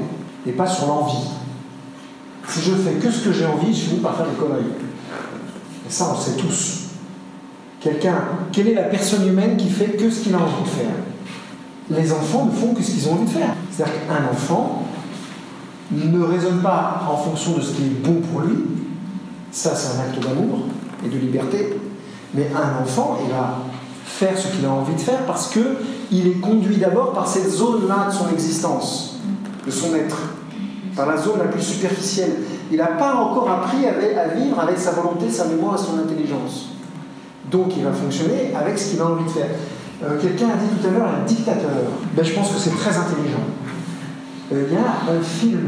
[0.46, 1.30] et pas sur l'envie.
[2.48, 4.64] Si je fais que ce que j'ai envie, je finis par faire des conneries.
[5.88, 6.88] Et ça, on sait tous.
[7.80, 8.22] Quelqu'un,
[8.52, 10.94] quelle est la personne humaine qui fait que ce qu'il a envie de faire?
[11.90, 13.54] Les enfants ne font que ce qu'ils ont envie de faire.
[13.70, 14.86] C'est-à-dire qu'un enfant,
[15.92, 18.56] ne raisonne pas en fonction de ce qui est bon pour lui,
[19.50, 20.60] ça c'est un acte d'amour
[21.04, 21.78] et de liberté,
[22.34, 23.58] mais un enfant, il va
[24.04, 28.08] faire ce qu'il a envie de faire parce qu'il est conduit d'abord par cette zone-là
[28.08, 29.20] de son existence,
[29.66, 30.16] de son être,
[30.96, 32.36] par la zone la plus superficielle.
[32.70, 36.70] Il n'a pas encore appris à vivre avec sa volonté, sa mémoire et son intelligence.
[37.50, 39.50] Donc il va fonctionner avec ce qu'il a envie de faire.
[40.04, 41.70] Euh, quelqu'un a dit tout à l'heure un dictateur.
[42.16, 43.44] Ben, je pense que c'est très intelligent.
[44.52, 45.60] Euh, il y a un film,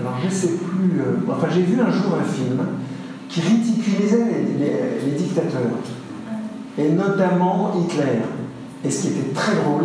[0.00, 2.58] alors je ne sais plus, euh, enfin j'ai vu un jour un film
[3.28, 5.60] qui ridiculisait les, dictateurs,
[6.78, 8.20] et notamment Hitler.
[8.84, 9.84] Et ce qui était très drôle,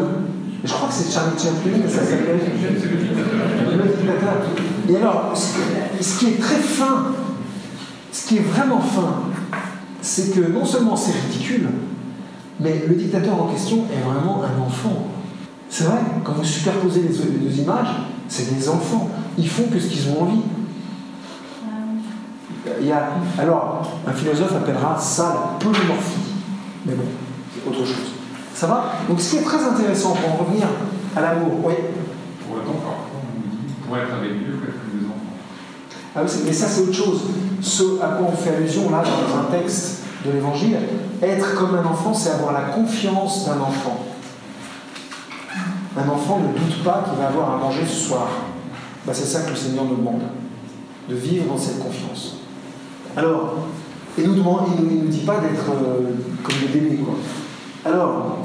[0.63, 2.39] je crois que c'est Charlie Chaplin que ça s'appelle.
[3.77, 4.33] Le dictateur.
[4.89, 7.07] Et alors, ce qui est très fin,
[8.11, 9.23] ce qui est vraiment fin,
[10.01, 11.67] c'est que non seulement c'est ridicule,
[12.59, 15.07] mais le dictateur en question est vraiment un enfant.
[15.69, 17.89] C'est vrai, quand vous superposez les deux images,
[18.27, 19.09] c'est des enfants.
[19.37, 20.41] Ils font que ce qu'ils ont envie.
[22.79, 26.19] Il y a, alors, un philosophe appellera ça la polymorphie.
[26.85, 27.05] Mais bon,
[27.53, 28.13] c'est autre chose.
[28.53, 28.93] Ça va?
[29.07, 30.67] Donc, ce qui est très intéressant pour en revenir
[31.15, 31.73] à l'amour, oui?
[32.45, 34.59] Pour autant, parfois, on dit pour être avec Dieu,
[34.93, 35.17] des enfants.
[36.15, 37.21] Ah mais ça, c'est autre chose.
[37.61, 40.77] Ce à quoi on fait allusion là dans un texte de l'évangile,
[41.21, 44.05] être comme un enfant, c'est avoir la confiance d'un enfant.
[45.97, 48.27] Un enfant ne doute pas qu'il va avoir à manger ce soir.
[49.05, 50.21] Ben, c'est ça que le Seigneur nous demande,
[51.09, 52.37] de vivre dans cette confiance.
[53.15, 53.55] Alors,
[54.17, 56.11] il ne nous, nous, dit pas d'être euh,
[56.43, 56.97] comme des bébés.
[56.97, 57.15] Quoi.
[57.85, 58.37] Alors,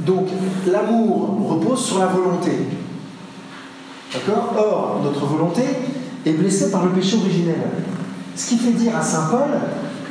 [0.00, 0.28] donc,
[0.66, 2.52] l'amour repose sur la volonté.
[4.12, 4.54] D'accord?
[4.58, 5.62] Or, notre volonté
[6.26, 7.60] est blessée par le péché originel.
[8.36, 9.50] Ce qui fait dire à Saint Paul,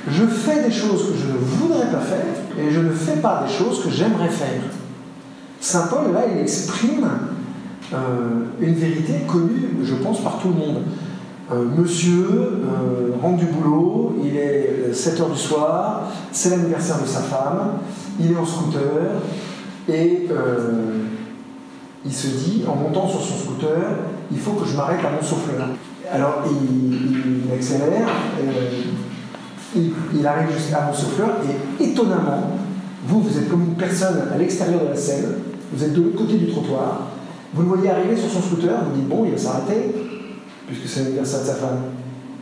[0.08, 3.44] je fais des choses que je ne voudrais pas faire et je ne fais pas
[3.46, 4.62] des choses que j'aimerais faire.
[5.60, 7.08] Saint Paul, là, il exprime
[7.94, 7.98] euh,
[8.62, 10.84] une vérité connue, je pense, par tout le monde.
[11.52, 17.08] Euh, monsieur euh, rentre du boulot, il est 7 h du soir, c'est l'anniversaire de
[17.08, 17.80] sa femme,
[18.20, 18.84] il est en scooter
[19.88, 20.28] et
[22.06, 23.82] il se dit, en montant sur son scooter,
[24.32, 25.66] il faut que je m'arrête à mon souffle-là.
[26.12, 28.08] Alors il, accélère,
[29.76, 31.30] il, arrive jusqu'à mon souffleur
[31.80, 32.58] et étonnamment,
[33.06, 35.26] vous, vous êtes comme une personne à l'extérieur de la scène,
[35.72, 37.10] vous êtes de l'autre côté du trottoir,
[37.54, 39.94] vous le voyez arriver sur son scooter, vous dites bon, il va s'arrêter,
[40.68, 41.80] puisque c'est l'anniversaire de sa femme.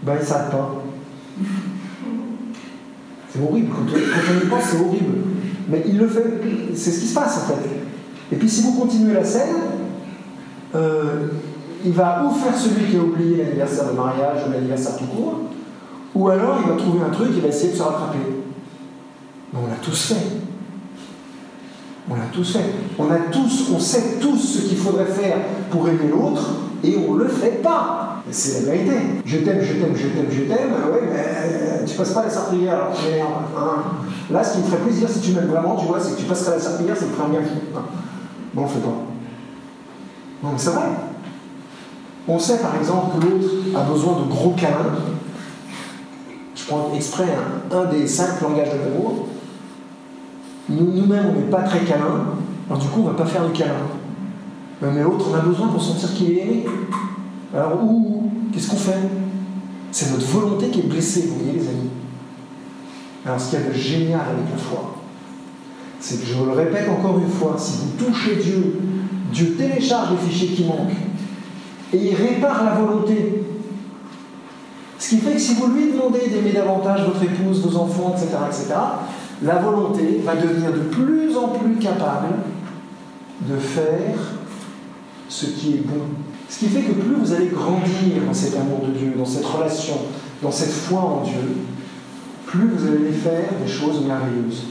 [0.03, 0.84] Ben, il ne s'arrête pas.
[3.34, 5.15] C'est horrible, quand, on y pense, c'est horrible.
[5.70, 6.24] Mais il le fait,
[6.76, 7.70] c'est ce qui se passe en fait.
[8.32, 9.55] Et puis si vous continuez la scène,
[10.76, 11.28] euh,
[11.86, 15.41] il va ou faire celui qui a oublié l'anniversaire de mariage ou l'anniversaire tout court,
[16.15, 18.17] ou alors il va trouver un truc, il va essayer de se rattraper.
[19.53, 20.28] Mais on l'a tous fait.
[22.09, 22.65] On l'a tous fait.
[22.97, 25.38] On a tous, on sait tous ce qu'il faudrait faire
[25.69, 26.51] pour aimer l'autre
[26.84, 28.23] et on ne le fait pas.
[28.30, 28.93] C'est la vérité.
[29.25, 30.71] Je t'aime, je t'aime, je t'aime, je t'aime.
[30.91, 32.93] Ouais, mais euh, tu passes pas la sartrière alors
[33.57, 33.84] hein.
[34.30, 36.25] Là, ce qui me ferait plaisir si tu m'aimes vraiment, tu vois, c'est que tu
[36.25, 37.39] passerais la sartrière, c'est me ferait bien.
[38.53, 38.97] Bon, on le fait pas.
[40.43, 40.84] Non, mais c'est vrai.
[42.28, 44.95] On sait par exemple que l'autre a besoin de gros câlins.
[46.55, 47.25] Je prends exprès
[47.71, 49.28] un, des cinq langages de l'amour.
[50.69, 52.25] Nous-mêmes, on n'est pas très câlins,
[52.69, 53.71] alors du coup, on ne va pas faire de câlin.
[54.82, 56.65] Mais l'autre, on a besoin pour sentir qu'il est aimé.
[57.55, 58.99] Alors, où, qu'est-ce qu'on fait?
[59.91, 61.89] C'est notre volonté qui est blessée, vous voyez, les amis.
[63.25, 64.95] Alors, ce qu'il y a de génial avec la foi,
[65.99, 68.80] c'est que je le répète encore une fois, si vous touchez Dieu,
[69.32, 70.91] Dieu télécharge les fichiers qui manquent
[71.94, 73.44] et il répare la volonté.
[75.00, 78.38] Ce qui fait que si vous lui demandez d'aimer davantage votre épouse, vos enfants, etc.,
[78.48, 78.76] etc.,
[79.44, 82.34] la volonté va devenir de plus en plus capable
[83.48, 84.16] de faire
[85.30, 86.02] ce qui est bon.
[86.50, 89.46] Ce qui fait que plus vous allez grandir dans cet amour de Dieu, dans cette
[89.46, 89.98] relation,
[90.42, 91.56] dans cette foi en Dieu,
[92.48, 94.64] plus vous allez faire des choses merveilleuses.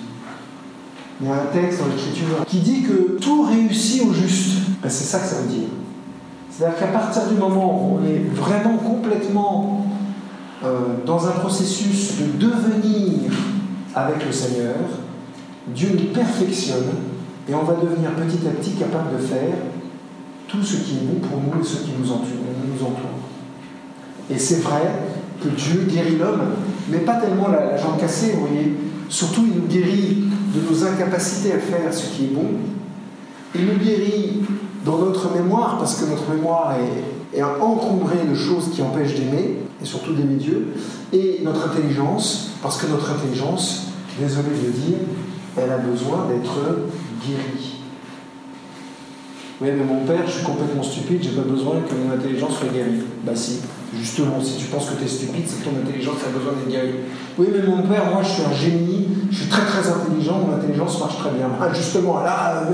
[1.21, 4.59] Il y a un texte dans l'Écriture qui dit que tout réussit au juste.
[4.83, 5.69] Ben, c'est ça que ça veut dire.
[6.57, 9.87] C'est-à-dire qu'à partir du moment où on est vraiment complètement
[10.65, 10.69] euh,
[11.05, 13.31] dans un processus de devenir
[13.95, 14.75] avec le Seigneur,
[15.69, 16.95] Dieu nous perfectionne
[17.47, 19.55] et on va devenir petit à petit capable de faire
[20.49, 23.19] tout ce qui est bon pour nous et ce qui nous entoure.
[24.31, 24.81] Et c'est vrai
[25.43, 26.55] que Dieu guérit l'homme,
[26.89, 28.75] mais pas tellement la, la jambe cassée, vous voyez.
[29.11, 32.47] Surtout, il nous guérit de nos incapacités à faire ce qui est bon.
[33.55, 34.41] Il nous guérit
[34.87, 39.85] dans notre mémoire, parce que notre mémoire est, encombrée de choses qui empêchent d'aimer, et
[39.85, 40.69] surtout d'aimer Dieu,
[41.13, 44.99] et notre intelligence, parce que notre intelligence, désolé de le dire,
[45.59, 46.57] elle a besoin d'être
[47.27, 47.83] guérie.
[49.61, 52.69] Oui, mais mon père, je suis complètement stupide, j'ai pas besoin que mon intelligence soit
[52.69, 53.03] guérie.
[53.25, 53.61] Bah si,
[53.95, 56.69] justement, si tu penses que tu es stupide, c'est que ton intelligence a besoin d'être
[56.69, 56.95] guérie.
[57.39, 60.55] Oui, mais mon père, moi je suis un génie, je suis très très intelligent, mon
[60.55, 61.49] intelligence marche très bien.
[61.61, 62.73] Ah, justement, là, euh,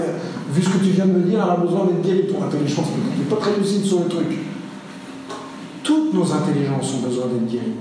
[0.50, 2.86] vu ce que tu viens de me dire, elle a besoin d'être guérie, ton intelligence,
[3.14, 4.38] tu n'es pas très lucide sur le truc.
[5.82, 7.76] Toutes nos intelligences ont besoin d'être guéries.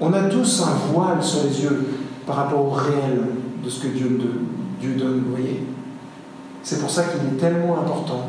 [0.00, 1.86] On a tous un voile sur les yeux
[2.26, 3.20] par rapport au réel
[3.64, 4.18] de ce que Dieu,
[4.80, 5.62] Dieu donne, vous voyez
[6.62, 8.28] C'est pour ça qu'il est tellement important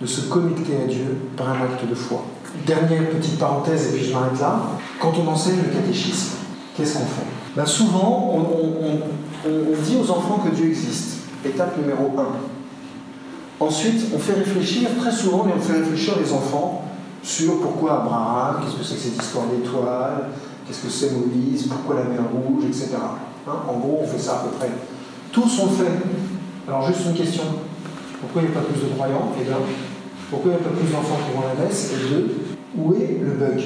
[0.00, 2.24] de se connecter à Dieu par un acte de foi.
[2.66, 4.60] Dernière petite parenthèse, et puis je m'arrête là.
[5.00, 6.36] Quand on enseigne le catéchisme,
[6.76, 7.26] qu'est-ce qu'on fait?
[7.56, 11.18] Ben Souvent, on, on, dit aux enfants que Dieu existe.
[11.44, 13.64] Étape numéro 1.
[13.64, 16.84] Ensuite, on fait réfléchir, très souvent, mais on fait réfléchir les enfants
[17.22, 20.28] sur pourquoi Abraham, qu'est-ce que c'est que cette histoire d'étoiles,
[20.66, 22.90] qu'est-ce que c'est Moïse, pourquoi la mer rouge, etc.
[23.46, 24.70] Hein, en gros, on fait ça à peu près.
[25.32, 25.90] Tous ont fait.
[26.66, 27.44] Alors, juste une question.
[28.20, 29.32] Pourquoi il n'y a pas plus de croyants?
[29.40, 29.44] Et
[30.30, 32.36] pourquoi il n'y a pas plus d'enfants qui vont à la messe Et deux,
[32.76, 33.62] où est le bug?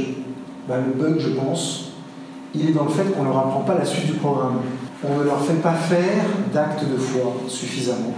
[0.69, 1.93] Ben, Le bug, je pense,
[2.55, 4.61] il est dans le fait qu'on ne leur apprend pas la suite du programme.
[5.05, 8.15] On ne leur fait pas faire d'actes de foi suffisamment.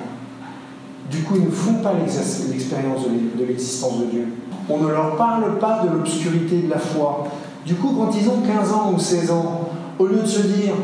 [1.11, 3.03] Du coup, ils ne font pas l'expérience
[3.39, 4.29] de l'existence de Dieu.
[4.69, 7.25] On ne leur parle pas de l'obscurité de la foi.
[7.65, 10.75] Du coup, quand ils ont 15 ans ou 16 ans, au lieu de se dire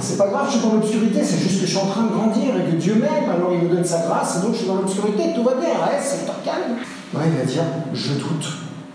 [0.00, 2.12] c'est pas grave, je suis dans l'obscurité, c'est juste que je suis en train de
[2.12, 4.66] grandir et que Dieu m'aime, alors il me donne sa grâce, et donc je suis
[4.66, 6.76] dans l'obscurité, tout va bien, reste, c'est calme.
[7.12, 8.48] Ouais, il va dire je doute,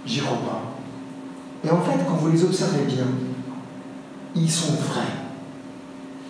[0.05, 0.61] j'y crois pas.
[1.65, 3.05] Et en fait, quand vous les observez bien,
[4.35, 5.01] ils sont vrais.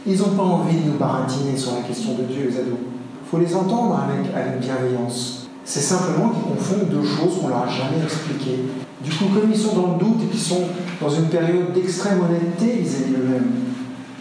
[0.08, 2.78] Ils n'ont pas envie de nous baratiner sur la question de Dieu, les ados.
[3.24, 5.48] Il faut les entendre avec, avec bienveillance.
[5.64, 8.66] C'est simplement qu'ils confondent deux choses qu'on leur a jamais expliquées.
[9.04, 10.64] Du coup, comme ils sont dans le doute et qu'ils sont
[11.02, 13.52] dans une période d'extrême honnêteté vis-à-vis d'eux-mêmes,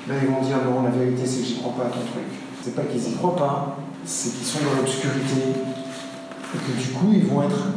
[0.06, 2.28] ben ils vont dire non, la vérité c'est que j'y crois pas à ton truc.
[2.62, 5.54] C'est pas qu'ils y croient pas, c'est qu'ils sont dans l'obscurité
[6.54, 7.74] et que du coup ils vont être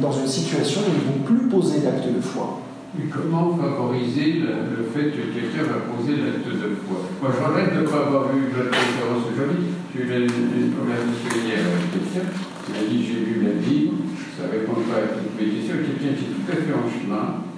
[0.00, 2.60] dans une situation où ils ne vont plus poser d'acte de foi.
[3.08, 7.08] Comment favoriser le, fait que quelqu'un va poser l'acte de foi?
[7.20, 9.72] Moi, je regrette de ne pas avoir vu votre conférence aujourd'hui.
[9.96, 13.96] J'ai eu une conversation hier avec quelqu'un qui m'a dit J'ai lu la Bible,
[14.36, 15.80] ça ne répond pas à toutes mes questions.
[15.80, 17.48] Quelqu'un qui est tout à fait en chemin.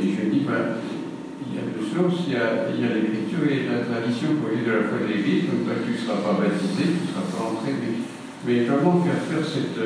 [0.00, 3.68] Et je lui ai dit Il y a deux sources il y a, l'écriture et
[3.68, 5.44] la tradition pour de la foi de l'Église.
[5.48, 7.68] Donc, toi, tu ne seras pas baptisé, tu ne seras pas entré.
[7.68, 8.00] Mais
[8.68, 9.80] comment faire faire cette,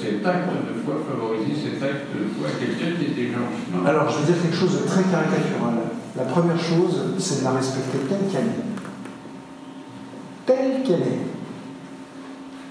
[0.00, 3.38] cet acte de foi, favoriser cet acte de foi à quelqu'un qui déjà
[3.86, 5.74] Alors, je vais dire quelque chose de très caricatural.
[6.16, 8.62] La première chose, c'est de la respecter telle qu'elle est.
[10.46, 11.26] Telle qu'elle est.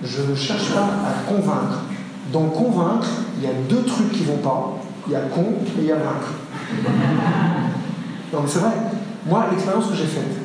[0.04, 1.82] Je ne cherche pas à convaincre.
[2.34, 3.08] Dans convaincre,
[3.38, 4.80] il y a deux trucs qui vont pas.
[5.08, 5.46] Il y a con
[5.78, 6.34] et il y a vaincre.
[8.34, 8.72] Mais c'est vrai.
[9.28, 10.38] Moi, l'expérience que j'ai faite,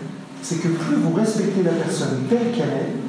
[0.42, 3.05] c'est que plus vous respectez la personne telle qu'elle est,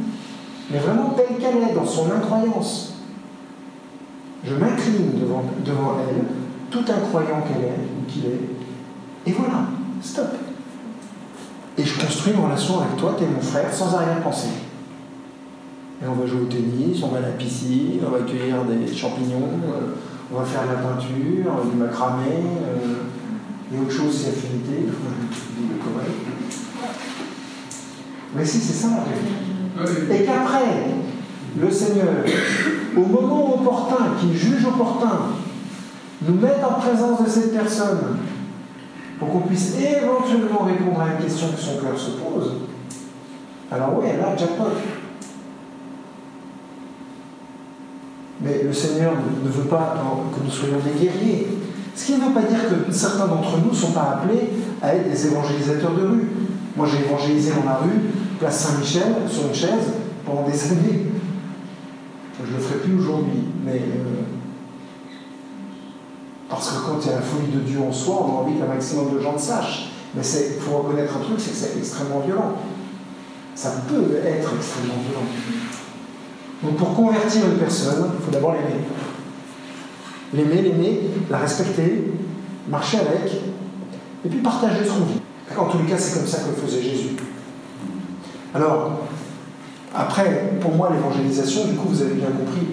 [0.70, 2.94] mais vraiment telle qu'elle est, dans son incroyance.
[4.44, 6.24] Je m'incline devant, devant elle,
[6.70, 8.42] tout incroyant qu'elle est ou qu'il est,
[9.28, 9.66] et voilà,
[10.02, 10.28] stop.
[11.78, 14.48] Et je construis une relation avec toi, tu es mon frère, sans arrière-pensée.
[16.02, 18.96] Et on va jouer au tennis, on va à la piscine, on va cueillir des
[18.96, 19.96] champignons, euh,
[20.32, 24.88] on va faire de la peinture, du macramé, euh, et autre chose, c'est affinité,
[28.36, 29.47] Mais si, c'est ça la réalité.
[30.12, 30.96] Et qu'après,
[31.60, 32.08] le Seigneur,
[32.96, 35.20] au moment opportun, qu'il juge opportun,
[36.28, 38.18] nous mette en présence de cette personne
[39.20, 42.54] pour qu'on puisse éventuellement répondre à une question que son cœur se pose,
[43.72, 44.64] alors oui, là, jackpot.
[48.42, 49.14] Mais le Seigneur
[49.44, 49.96] ne veut pas
[50.34, 51.48] que nous soyons des guerriers.
[51.96, 54.50] Ce qui ne veut pas dire que certains d'entre nous ne sont pas appelés
[54.82, 56.30] à être des évangélisateurs de rue.
[56.76, 58.00] Moi, j'ai évangélisé dans la rue
[58.38, 59.94] place Saint-Michel, sur une chaise,
[60.26, 61.06] pendant des années.
[62.40, 64.22] Je ne le ferai plus aujourd'hui, mais euh,
[66.50, 68.58] parce que quand il y a la folie de Dieu en soi, on a envie
[68.58, 69.90] qu'un maximum de gens le sachent.
[70.16, 72.54] Mais il faut reconnaître un truc, c'est que c'est extrêmement violent.
[73.56, 75.28] Ça peut être extrêmement violent.
[76.64, 78.84] Donc pour convertir une personne, il faut d'abord l'aimer.
[80.34, 82.12] L'aimer, l'aimer, la respecter,
[82.70, 83.32] marcher avec,
[84.26, 85.22] et puis partager ce qu'on vit.
[85.58, 87.16] En tous les cas, c'est comme ça que faisait Jésus.
[88.58, 89.06] Alors,
[89.96, 92.66] après, pour moi, l'évangélisation, du coup, vous avez bien compris,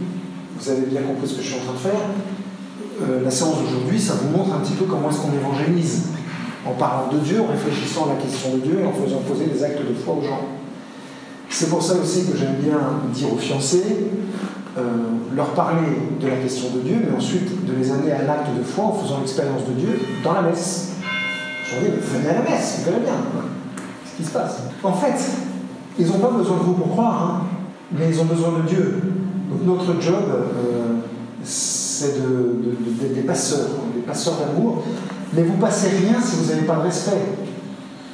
[0.59, 2.01] vous avez bien compris ce que je suis en train de faire.
[3.03, 6.05] Euh, la séance d'aujourd'hui, ça vous montre un petit peu comment est-ce qu'on évangélise,
[6.65, 9.45] en parlant de Dieu, en réfléchissant à la question de Dieu et en faisant poser
[9.45, 10.41] des actes de foi aux gens.
[11.51, 12.81] C'est pour ça aussi que j'aime bien
[13.13, 14.09] dire aux fiancés,
[14.79, 14.81] euh,
[15.37, 15.87] leur parler
[16.19, 18.93] de la question de Dieu, mais ensuite de les amener à l'acte de foi en
[18.95, 20.93] faisant l'expérience de Dieu dans la messe.
[21.67, 23.13] Je leur dis, venez à la messe, vous bien
[24.15, 24.63] ce qui se passe?
[24.83, 25.21] En fait,
[25.99, 27.47] ils n'ont pas besoin de vous pour croire, hein,
[27.93, 29.01] mais ils ont besoin de Dieu.
[29.51, 30.95] Donc notre job, euh,
[31.43, 34.83] c'est de, de- de- d'être des passeurs, des passeurs d'amour.
[35.33, 37.23] Mais vous passez rien si vous n'avez pas de respect.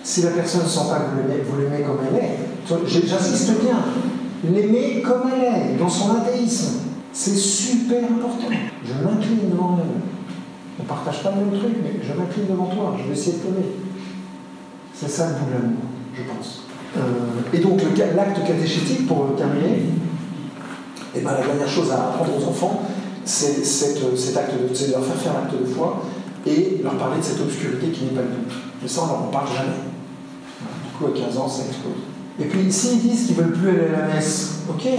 [0.03, 1.11] Si la personne ne sent pas que
[1.47, 2.39] vous l'aimez, comme elle est,
[3.07, 3.77] j'insiste bien,
[4.51, 6.79] l'aimer comme elle est, dans son athéisme,
[7.13, 8.49] c'est super important.
[8.85, 10.01] Je m'incline devant elle.
[10.79, 13.37] On ne partage pas le même truc, mais je m'incline devant toi, je vais essayer
[13.37, 13.67] de t'aimer.
[14.95, 15.83] C'est ça le bout de l'amour,
[16.15, 16.63] je pense.
[16.97, 17.01] Euh,
[17.53, 17.81] et donc
[18.17, 19.83] l'acte catéchétique, pour euh, terminer,
[21.15, 22.83] et ben, la dernière chose à apprendre aux enfants,
[23.25, 26.03] c'est cette- cet acte de leur faire faire l'acte de foi
[26.47, 28.55] et leur parler de cette obscurité qui n'est pas le doute.
[28.83, 29.81] Mais ça, on leur en parle jamais.
[30.85, 31.93] Du coup, à 15 ans, ça explose.
[32.41, 34.91] Et puis, s'ils disent qu'ils ne veulent plus aller à la messe, ok, euh,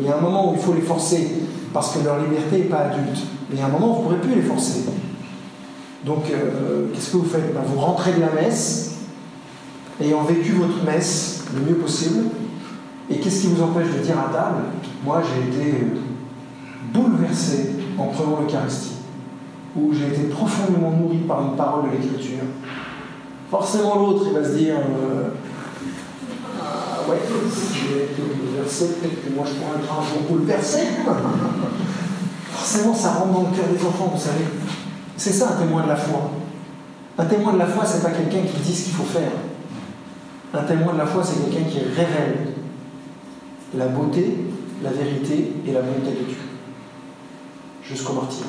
[0.00, 1.28] il y a un moment où il faut les forcer
[1.72, 3.22] parce que leur liberté n'est pas adulte.
[3.48, 4.80] Mais il y a un moment où vous ne pourrez plus les forcer.
[6.04, 7.54] Donc, euh, qu'est-ce que vous faites?
[7.54, 8.96] Ben, Vous rentrez de la messe,
[10.02, 12.26] ayant vécu votre messe le mieux possible,
[13.10, 14.62] et qu'est-ce qui vous empêche de dire à table
[15.04, 15.86] Moi, j'ai été
[16.92, 18.96] bouleversé en prenant l'Eucharistie,
[19.76, 22.44] où j'ai été profondément nourri par une parole de l'Écriture.
[23.50, 25.28] Forcément, l'autre, il va se dire euh,
[26.58, 27.18] Ah ouais,
[27.50, 30.78] si j'ai été bouleversé, peut-être que moi je pourrais être un jour bouleversé.
[32.52, 34.44] Forcément, ça rentre dans le cœur des enfants, vous savez.
[35.16, 36.30] C'est ça un témoin de la foi.
[37.18, 39.32] Un témoin de la foi, c'est pas quelqu'un qui dit ce qu'il faut faire.
[40.54, 42.48] Un témoin de la foi, c'est quelqu'un qui révèle
[43.74, 44.36] la beauté,
[44.82, 46.36] la vérité et la bonté de Dieu.
[47.82, 48.44] Jusqu'au martyr.